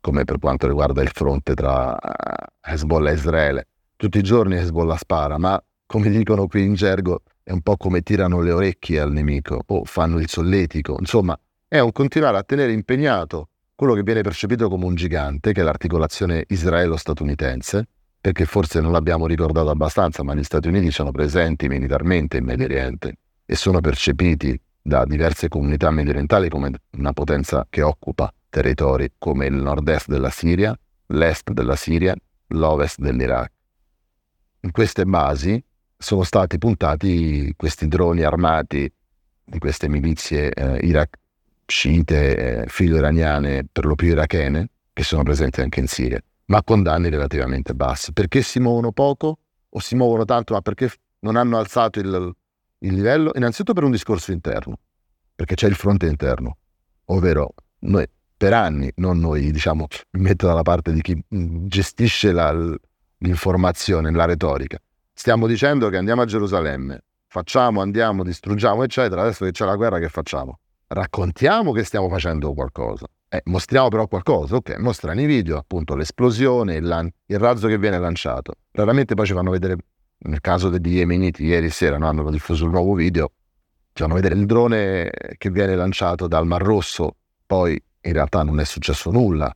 [0.00, 3.66] come per quanto riguarda il fronte tra eh, Hezbollah e Israele,
[4.02, 8.00] tutti i giorni Hezbollah spara, ma come dicono qui in gergo è un po' come
[8.00, 11.38] tirano le orecchie al nemico o fanno il solletico, insomma
[11.68, 15.62] è un continuare a tenere impegnato quello che viene percepito come un gigante, che è
[15.62, 17.86] l'articolazione israelo-statunitense,
[18.20, 22.64] perché forse non l'abbiamo ricordato abbastanza, ma gli Stati Uniti sono presenti militarmente in Medio
[22.64, 29.46] Oriente e sono percepiti da diverse comunità mediorientali come una potenza che occupa territori come
[29.46, 30.76] il nord-est della Siria,
[31.06, 32.16] l'est della Siria,
[32.48, 33.61] l'ovest dell'Iraq.
[34.64, 35.62] In queste basi
[35.96, 38.90] sono stati puntati questi droni armati
[39.44, 41.18] di queste milizie eh, Iraq,
[41.66, 46.82] sciite, eh, filo-iraniane, per lo più irachene, che sono presenti anche in Siria ma con
[46.82, 48.12] danni relativamente bassi.
[48.12, 49.38] Perché si muovono poco
[49.68, 50.90] o si muovono tanto, ma perché
[51.20, 52.34] non hanno alzato il,
[52.78, 53.32] il livello?
[53.34, 54.78] Innanzitutto per un discorso interno,
[55.34, 56.58] perché c'è il fronte interno,
[57.06, 58.06] ovvero noi
[58.36, 62.52] per anni, non noi, diciamo, mi metto dalla parte di chi mm, gestisce la,
[63.22, 64.78] l'informazione, la retorica.
[65.12, 69.22] Stiamo dicendo che andiamo a Gerusalemme, facciamo, andiamo, distruggiamo, eccetera.
[69.22, 70.58] Adesso che c'è la guerra, che facciamo?
[70.86, 73.06] Raccontiamo che stiamo facendo qualcosa.
[73.28, 77.78] Eh, mostriamo però qualcosa, ok, mostrano i video, appunto l'esplosione, il, lan- il, razzo che
[77.78, 78.54] viene lanciato.
[78.72, 79.76] Raramente poi ci fanno vedere,
[80.18, 83.32] nel caso degli Yemeniti, ieri sera no, hanno diffuso un nuovo video,
[83.94, 87.16] ci fanno vedere il drone che viene lanciato dal Mar Rosso,
[87.46, 89.50] poi in realtà non è successo nulla,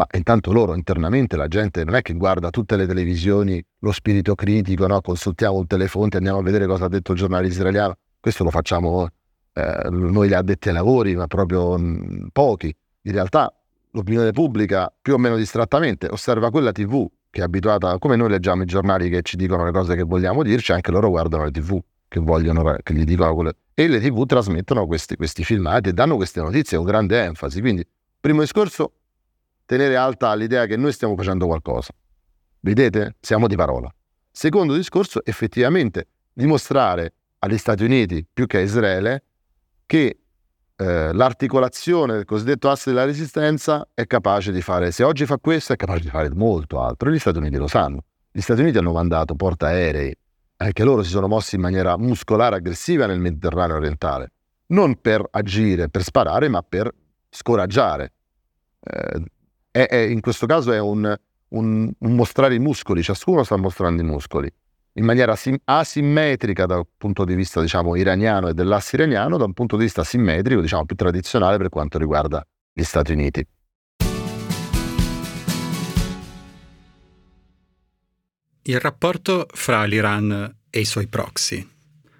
[0.00, 4.34] ma intanto loro internamente la gente non è che guarda tutte le televisioni, lo spirito
[4.34, 5.02] critico, no?
[5.02, 9.08] consultiamo un telefonte, andiamo a vedere cosa ha detto il giornale israeliano, questo lo facciamo
[9.52, 13.52] eh, noi gli addetti ai lavori, ma proprio mh, mm, pochi in realtà
[13.90, 18.62] l'opinione pubblica più o meno distrattamente osserva quella TV che è abituata, come noi leggiamo
[18.62, 21.78] i giornali che ci dicono le cose che vogliamo dirci, anche loro guardano le TV
[22.08, 23.52] che vogliono, che gli dicono quelle...
[23.74, 27.60] E le TV trasmettono questi, questi filmati e danno queste notizie con grande enfasi.
[27.60, 27.86] Quindi,
[28.18, 28.92] primo discorso,
[29.70, 31.92] tenere alta l'idea che noi stiamo facendo qualcosa.
[32.58, 33.14] Vedete?
[33.20, 33.88] Siamo di parola.
[34.28, 39.22] Secondo discorso, effettivamente, dimostrare agli Stati Uniti più che a Israele
[39.86, 40.18] che
[40.74, 45.72] eh, l'articolazione del cosiddetto asse della resistenza è capace di fare, se oggi fa questo,
[45.72, 47.08] è capace di fare molto altro.
[47.08, 48.02] Gli Stati Uniti lo sanno.
[48.32, 50.12] Gli Stati Uniti hanno mandato portaerei,
[50.56, 54.32] anche loro si sono mossi in maniera muscolare aggressiva nel Mediterraneo orientale,
[54.66, 56.92] non per agire, per sparare, ma per
[57.28, 58.12] scoraggiare.
[58.80, 59.22] Eh,
[59.70, 61.14] è, è, in questo caso è un,
[61.48, 64.52] un, un mostrare i muscoli, ciascuno sta mostrando i muscoli
[64.94, 69.52] in maniera sim- asimmetrica dal punto di vista diciamo, iraniano e dell'asse iraniano, da un
[69.52, 73.46] punto di vista simmetrico, diciamo più tradizionale per quanto riguarda gli Stati Uniti.
[78.62, 81.66] Il rapporto fra l'Iran e i suoi proxy,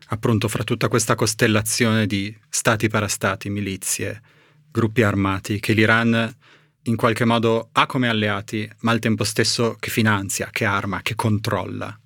[0.07, 4.23] appunto fra tutta questa costellazione di stati parastati, milizie,
[4.71, 6.39] gruppi armati che l'Iran
[6.85, 11.14] in qualche modo ha come alleati, ma al tempo stesso che finanzia, che arma, che
[11.14, 11.99] controlla.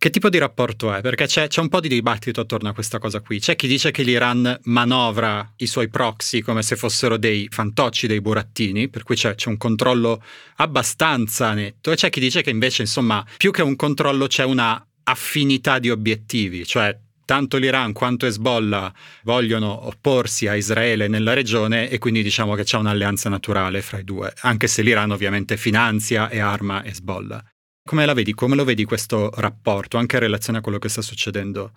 [0.00, 1.02] Che tipo di rapporto è?
[1.02, 3.38] Perché c'è, c'è, un po' di dibattito attorno a questa cosa qui.
[3.38, 8.22] C'è chi dice che l'Iran manovra i suoi proxy come se fossero dei fantocci, dei
[8.22, 10.22] burattini, per cui c'è, c'è un controllo
[10.56, 14.82] abbastanza netto, e c'è chi dice che invece, insomma, più che un controllo c'è una
[15.04, 16.98] affinità di obiettivi, cioè
[17.30, 22.76] tanto l'Iran quanto Hezbollah vogliono opporsi a Israele nella regione e quindi diciamo che c'è
[22.76, 27.40] un'alleanza naturale fra i due, anche se l'Iran ovviamente finanzia e arma Hezbollah.
[27.84, 28.34] Come la vedi?
[28.34, 31.70] Come lo vedi questo rapporto, anche in relazione a quello che sta succedendo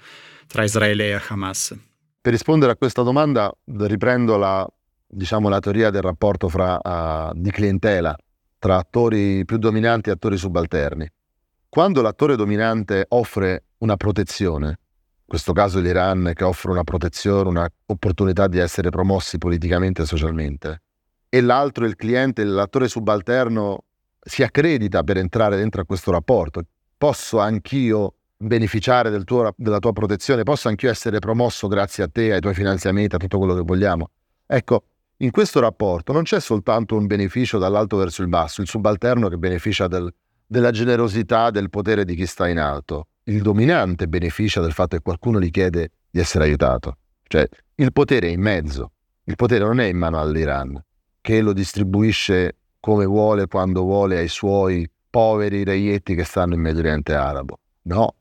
[0.48, 1.78] tra Israele e Hamas?
[2.20, 4.68] Per rispondere a questa domanda riprendo la,
[5.06, 8.18] diciamo, la teoria del rapporto fra, uh, di clientela
[8.58, 11.08] tra attori più dominanti e attori subalterni.
[11.70, 14.80] Quando l'attore dominante offre una protezione,
[15.34, 20.82] questo caso l'Iran che offre una protezione, un'opportunità di essere promossi politicamente e socialmente,
[21.28, 23.84] e l'altro, il cliente, l'attore subalterno,
[24.20, 26.62] si accredita per entrare dentro a questo rapporto.
[26.96, 32.32] Posso anch'io beneficiare del tuo, della tua protezione, posso anch'io essere promosso grazie a te,
[32.32, 34.12] ai tuoi finanziamenti, a tutto quello che vogliamo.
[34.46, 34.84] Ecco,
[35.18, 39.38] in questo rapporto non c'è soltanto un beneficio dall'alto verso il basso, il subalterno che
[39.38, 40.14] beneficia del,
[40.46, 45.02] della generosità del potere di chi sta in alto, il dominante beneficia del fatto che
[45.02, 46.98] qualcuno gli chiede di essere aiutato.
[47.24, 48.92] Cioè, il potere è in mezzo,
[49.24, 50.82] il potere non è in mano all'Iran,
[51.22, 56.82] che lo distribuisce come vuole, quando vuole, ai suoi poveri reietti che stanno in Medio
[56.82, 57.60] Oriente Arabo.
[57.84, 58.16] No,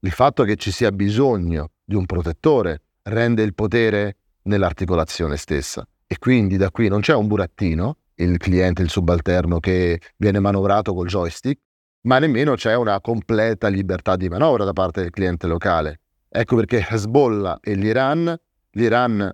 [0.00, 5.86] il fatto che ci sia bisogno di un protettore rende il potere nell'articolazione stessa.
[6.06, 10.94] E quindi da qui non c'è un burattino, il cliente, il subalterno che viene manovrato
[10.94, 11.60] col joystick,
[12.02, 16.00] ma nemmeno c'è una completa libertà di manovra da parte del cliente locale.
[16.28, 18.34] Ecco perché Hezbollah e l'Iran,
[18.72, 19.32] l'Iran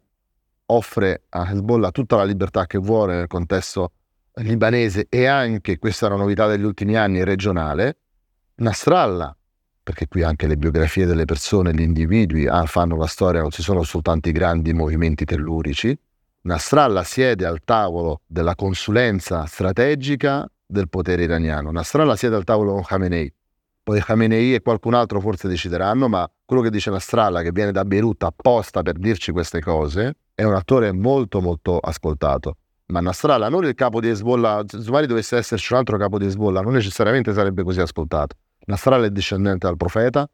[0.66, 3.92] offre a Hezbollah tutta la libertà che vuole nel contesto
[4.36, 7.98] libanese e anche, questa è una novità degli ultimi anni, regionale,
[8.56, 9.36] Nasrallah,
[9.82, 13.62] perché qui anche le biografie delle persone, gli individui ah, fanno la storia, non ci
[13.62, 15.96] sono soltanto i grandi movimenti tellurici,
[16.42, 22.82] Nasrallah siede al tavolo della consulenza strategica del potere iraniano, Nasrallah siede al tavolo con
[22.82, 23.32] Khamenei,
[23.84, 27.84] poi Khamenei e qualcun altro forse decideranno, ma quello che dice Nasrallah, che viene da
[27.84, 32.56] Beirut apposta per dirci queste cose, è un attore molto molto ascoltato.
[32.86, 36.24] Ma Nasrallah, non il capo di Hezbollah, se magari dovesse esserci un altro capo di
[36.24, 38.36] Hezbollah, non necessariamente sarebbe così ascoltato.
[38.66, 40.28] Nasrallah è discendente dal profeta,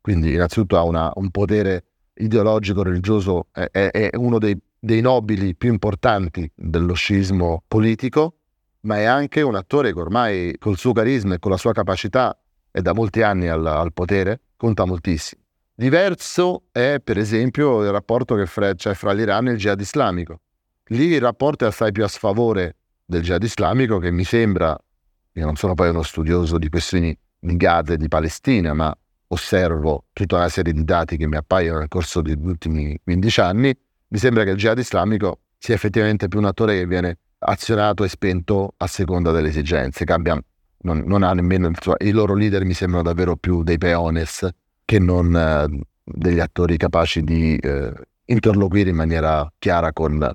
[0.00, 1.84] quindi innanzitutto ha una, un potere
[2.14, 8.35] ideologico, religioso, è, è, è uno dei, dei, nobili più importanti dello scismo politico,
[8.86, 12.38] ma è anche un attore che ormai col suo carisma e con la sua capacità
[12.70, 15.42] è da molti anni al, al potere, conta moltissimo.
[15.74, 20.40] Diverso è, per esempio, il rapporto che c'è cioè fra l'Iran e il jihad islamico.
[20.90, 24.78] Lì il rapporto è assai più a sfavore del jihad islamico, che mi sembra,
[25.32, 28.96] io non sono poi uno studioso di questioni di Gaza e di Palestina, ma
[29.28, 33.76] osservo tutta una serie di dati che mi appaiono nel corso degli ultimi 15 anni,
[34.08, 38.08] mi sembra che il jihad islamico sia effettivamente più un attore che viene azionato e
[38.08, 40.04] spento a seconda delle esigenze.
[40.04, 40.40] Cambia,
[40.78, 44.48] non, non ha nemmeno suo, i loro leader mi sembrano davvero più dei peones
[44.84, 47.92] che non eh, degli attori capaci di eh,
[48.26, 50.30] interloquire in maniera chiara con,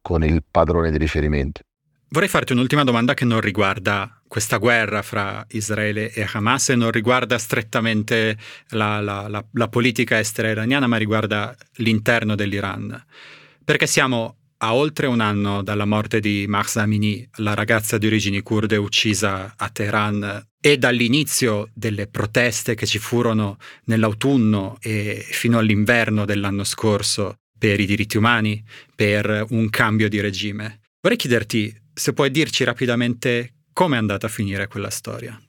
[0.00, 1.60] con il padrone di riferimento.
[2.08, 6.90] Vorrei farti un'ultima domanda che non riguarda questa guerra fra Israele e Hamas e non
[6.90, 8.36] riguarda strettamente
[8.70, 13.02] la, la, la, la politica estera iraniana, ma riguarda l'interno dell'Iran.
[13.64, 18.42] Perché siamo a oltre un anno dalla morte di Mahsa Amini, la ragazza di origini
[18.42, 26.24] kurde uccisa a Teheran, e dall'inizio delle proteste che ci furono nell'autunno e fino all'inverno
[26.24, 28.62] dell'anno scorso per i diritti umani,
[28.94, 30.82] per un cambio di regime.
[31.00, 35.40] Vorrei chiederti se puoi dirci rapidamente come è andata a finire quella storia.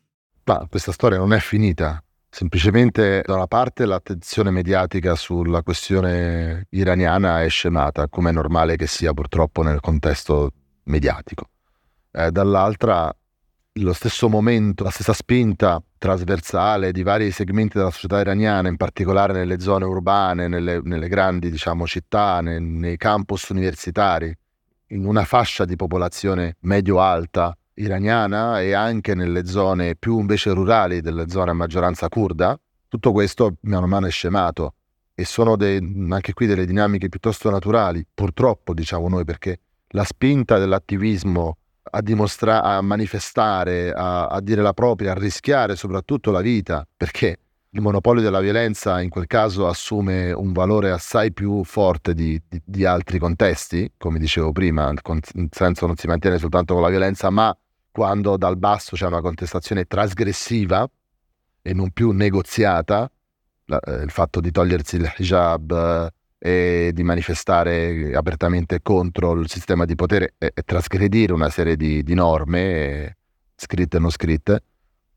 [0.45, 2.02] Ma questa storia non è finita.
[2.33, 8.87] Semplicemente da una parte l'attenzione mediatica sulla questione iraniana è scemata, come è normale che
[8.87, 10.51] sia purtroppo nel contesto
[10.85, 11.49] mediatico.
[12.09, 13.15] Eh, dall'altra
[13.73, 19.33] lo stesso momento, la stessa spinta trasversale di vari segmenti della società iraniana, in particolare
[19.33, 24.35] nelle zone urbane, nelle, nelle grandi diciamo, città, nei, nei campus universitari,
[24.87, 31.29] in una fascia di popolazione medio-alta iraniana e anche nelle zone più invece rurali, delle
[31.29, 34.75] zone a maggioranza kurda, tutto questo mano a mano è scemato
[35.15, 39.59] e sono de, anche qui delle dinamiche piuttosto naturali, purtroppo diciamo noi, perché
[39.89, 41.57] la spinta dell'attivismo
[41.91, 47.37] a dimostrare, a manifestare, a, a dire la propria, a rischiare soprattutto la vita, perché
[47.69, 52.61] il monopolio della violenza in quel caso assume un valore assai più forte di, di,
[52.63, 57.29] di altri contesti, come dicevo prima, il consenso non si mantiene soltanto con la violenza,
[57.29, 57.55] ma
[57.93, 60.89] quando dal basso c'è una contestazione trasgressiva
[61.61, 63.09] e non più negoziata,
[63.67, 69.85] eh, il fatto di togliersi il hijab eh, e di manifestare apertamente contro il sistema
[69.85, 73.15] di potere e, trasgredire una serie di, di norme,
[73.55, 74.63] scritte e non scritte,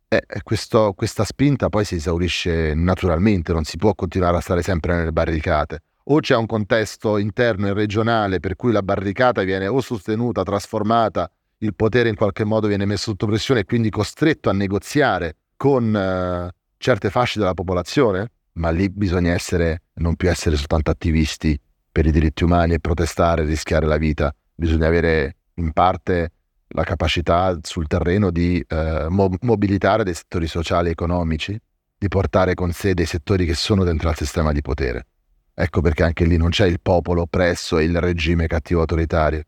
[0.08, 4.94] eh, questo, questa spinta poi si esaurisce naturalmente, non si può continuare a stare sempre
[4.96, 5.80] nelle barricate.
[6.08, 11.28] O c'è un contesto interno e regionale per cui la barricata viene o sostenuta, trasformata,
[11.58, 15.94] il potere in qualche modo viene messo sotto pressione e quindi costretto a negoziare con
[15.96, 21.58] eh, certe fasce della popolazione, ma lì bisogna essere, non più essere soltanto attivisti
[21.90, 26.32] per i diritti umani e protestare, rischiare la vita, bisogna avere in parte
[26.68, 31.58] la capacità sul terreno di eh, mo- mobilitare dei settori sociali e economici
[31.98, 35.06] di portare con sé dei settori che sono dentro al sistema di potere.
[35.54, 39.44] Ecco perché anche lì non c'è il popolo oppresso e il regime cattivo autoritario.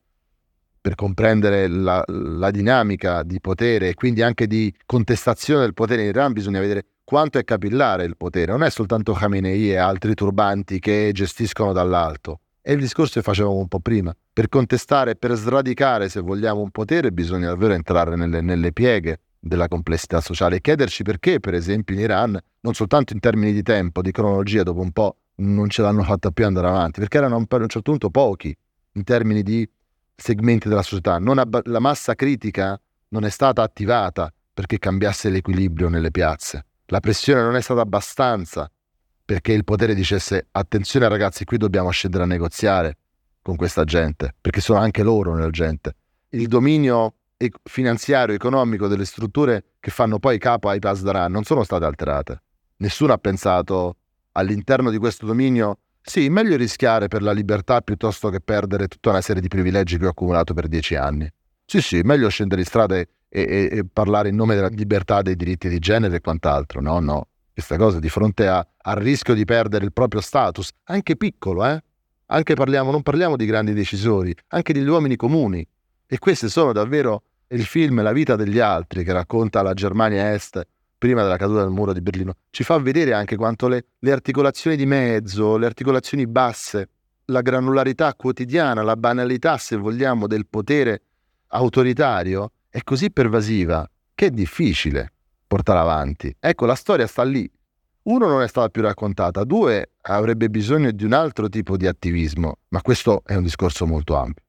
[0.89, 6.09] Per comprendere la, la dinamica di potere e quindi anche di contestazione del potere in
[6.09, 8.53] Iran bisogna vedere quanto è capillare il potere.
[8.53, 12.41] Non è soltanto Khamenei e altri turbanti che gestiscono dall'alto.
[12.63, 14.17] È il discorso che facevamo un po' prima.
[14.33, 19.69] Per contestare, per sradicare, se vogliamo, un potere bisogna davvero entrare nelle, nelle pieghe della
[19.69, 24.01] complessità sociale e chiederci perché, per esempio, in Iran, non soltanto in termini di tempo,
[24.01, 27.39] di cronologia, dopo un po' non ce l'hanno fatta più andare avanti, perché erano a
[27.39, 28.57] un certo punto pochi
[28.93, 29.69] in termini di
[30.21, 31.15] segmenti della società.
[31.15, 32.79] Abba- la massa critica
[33.11, 36.67] non è stata attivata perché cambiasse l'equilibrio nelle piazze.
[36.87, 38.71] La pressione non è stata abbastanza
[39.25, 42.97] perché il potere dicesse attenzione ragazzi, qui dobbiamo scendere a negoziare
[43.43, 45.95] con questa gente, perché sono anche loro nella gente.
[46.31, 47.15] Il dominio
[47.63, 52.43] finanziario, economico delle strutture che fanno poi capo ai Pasdaran non sono state alterate.
[52.79, 53.97] Nessuno ha pensato
[54.33, 59.21] all'interno di questo dominio sì, meglio rischiare per la libertà piuttosto che perdere tutta una
[59.21, 61.31] serie di privilegi che ho accumulato per dieci anni.
[61.67, 65.37] Sì, sì, meglio scendere in strada e, e, e parlare in nome della libertà, dei
[65.37, 66.81] diritti di genere e quant'altro.
[66.81, 67.29] No, no.
[67.53, 71.83] Questa cosa di fronte a, al rischio di perdere il proprio status, anche piccolo, eh?
[72.31, 75.67] Anche parliamo, non parliamo di grandi decisori, anche degli uomini comuni.
[76.07, 80.67] E queste sono davvero il film La vita degli altri che racconta la Germania Est
[80.99, 84.77] prima della caduta del muro di Berlino, ci fa vedere anche quanto le, le articolazioni
[84.77, 86.89] di mezzo, le articolazioni basse,
[87.27, 91.03] la granularità quotidiana, la banalità, se vogliamo, del potere
[91.49, 95.13] autoritario è così pervasiva che è difficile
[95.47, 96.35] portare avanti.
[96.39, 97.51] Ecco, la storia sta lì.
[98.03, 102.59] Uno, non è stata più raccontata, due, avrebbe bisogno di un altro tipo di attivismo,
[102.69, 104.45] ma questo è un discorso molto ampio.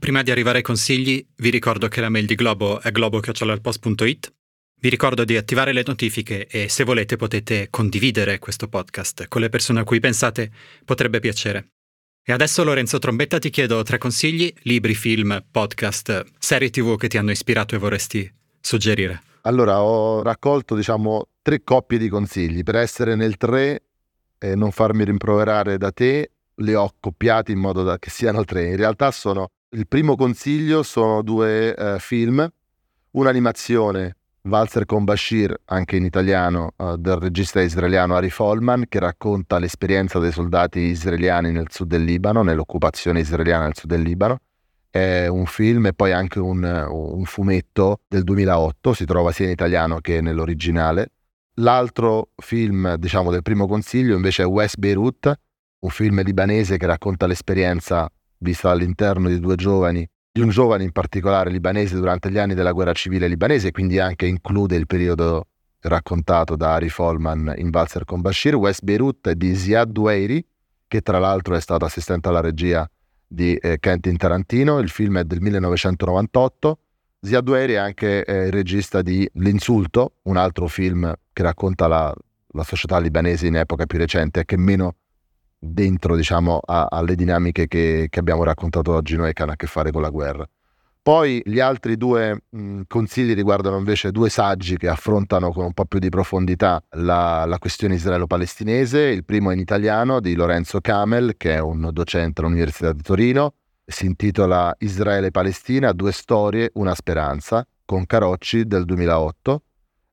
[0.00, 4.32] Prima di arrivare ai consigli, vi ricordo che la mail di Globo è globo.it.
[4.80, 9.50] Vi ricordo di attivare le notifiche e se volete potete condividere questo podcast con le
[9.50, 10.50] persone a cui pensate
[10.86, 11.72] potrebbe piacere.
[12.24, 17.18] E adesso Lorenzo Trombetta ti chiedo tre consigli, libri, film, podcast, serie tv che ti
[17.18, 19.22] hanno ispirato e vorresti suggerire.
[19.42, 22.62] Allora, ho raccolto diciamo tre coppie di consigli.
[22.62, 23.82] Per essere nel tre
[24.38, 28.66] e non farmi rimproverare da te, le ho accoppiate in modo da che siano tre.
[28.66, 32.48] In realtà sono il primo consiglio sono due eh, film,
[33.12, 39.58] un'animazione, Valzer con Bashir, anche in italiano, eh, del regista israeliano Ari Folman, che racconta
[39.58, 44.40] l'esperienza dei soldati israeliani nel sud del Libano, nell'occupazione israeliana nel sud del Libano.
[44.90, 49.52] È un film e poi anche un, un fumetto del 2008, si trova sia in
[49.52, 51.12] italiano che nell'originale.
[51.54, 55.32] L'altro film, diciamo, del primo consiglio invece è West Beirut,
[55.80, 58.10] un film libanese che racconta l'esperienza
[58.40, 62.72] vista all'interno di due giovani, di un giovane in particolare libanese durante gli anni della
[62.72, 65.46] guerra civile libanese, quindi anche include il periodo
[65.80, 70.44] raccontato da Ari Folman in Valzer con Bashir, West Beirut di Ziad Dueiri,
[70.86, 72.88] che tra l'altro è stato assistente alla regia
[73.26, 76.78] di eh, Quentin Tarantino, il film è del 1998.
[77.20, 82.14] Ziad Dueiri è anche eh, il regista di L'insulto, un altro film che racconta la,
[82.52, 84.96] la società libanese in epoca più recente, che meno
[85.62, 89.66] dentro diciamo, a, alle dinamiche che, che, abbiamo raccontato oggi noi che hanno a che
[89.66, 90.48] fare con la guerra.
[91.02, 95.84] Poi gli altri due mh, consigli riguardano invece due saggi che affrontano con un po'
[95.84, 99.00] più di profondità la, la questione israelo-palestinese.
[99.00, 103.54] Il primo è in italiano di Lorenzo Camel, che è un docente all'Università di Torino.
[103.84, 109.62] Si intitola Israele-Palestina, due storie, una speranza, con Carocci del 2008.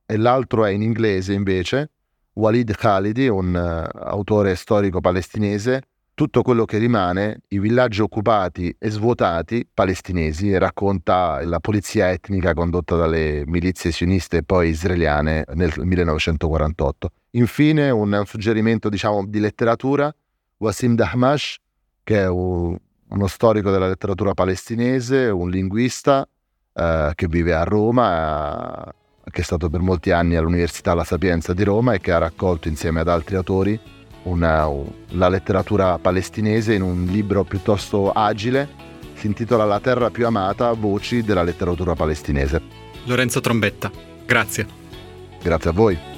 [0.06, 1.90] E l'altro è in inglese invece,
[2.38, 5.82] Walid Khalidi, un uh, autore storico palestinese,
[6.14, 12.94] tutto quello che rimane, i villaggi occupati e svuotati palestinesi, racconta la polizia etnica condotta
[12.94, 17.10] dalle milizie sioniste e poi israeliane nel 1948.
[17.30, 20.12] Infine un, suggerimento diciamo, di letteratura,
[20.58, 21.56] Wasim Dahmash,
[22.04, 22.76] che è un,
[23.08, 26.20] uno storico della letteratura palestinese, un linguista
[26.72, 28.92] uh, che vive a Roma,
[29.30, 32.68] che è stato per molti anni all'Università La Sapienza di Roma e che ha raccolto
[32.68, 33.78] insieme ad altri autori
[34.24, 34.68] una,
[35.10, 38.68] la letteratura palestinese in un libro piuttosto agile,
[39.14, 42.60] si intitola La terra più amata, voci della letteratura palestinese.
[43.04, 43.90] Lorenzo Trombetta,
[44.26, 44.66] grazie.
[45.42, 46.17] Grazie a voi.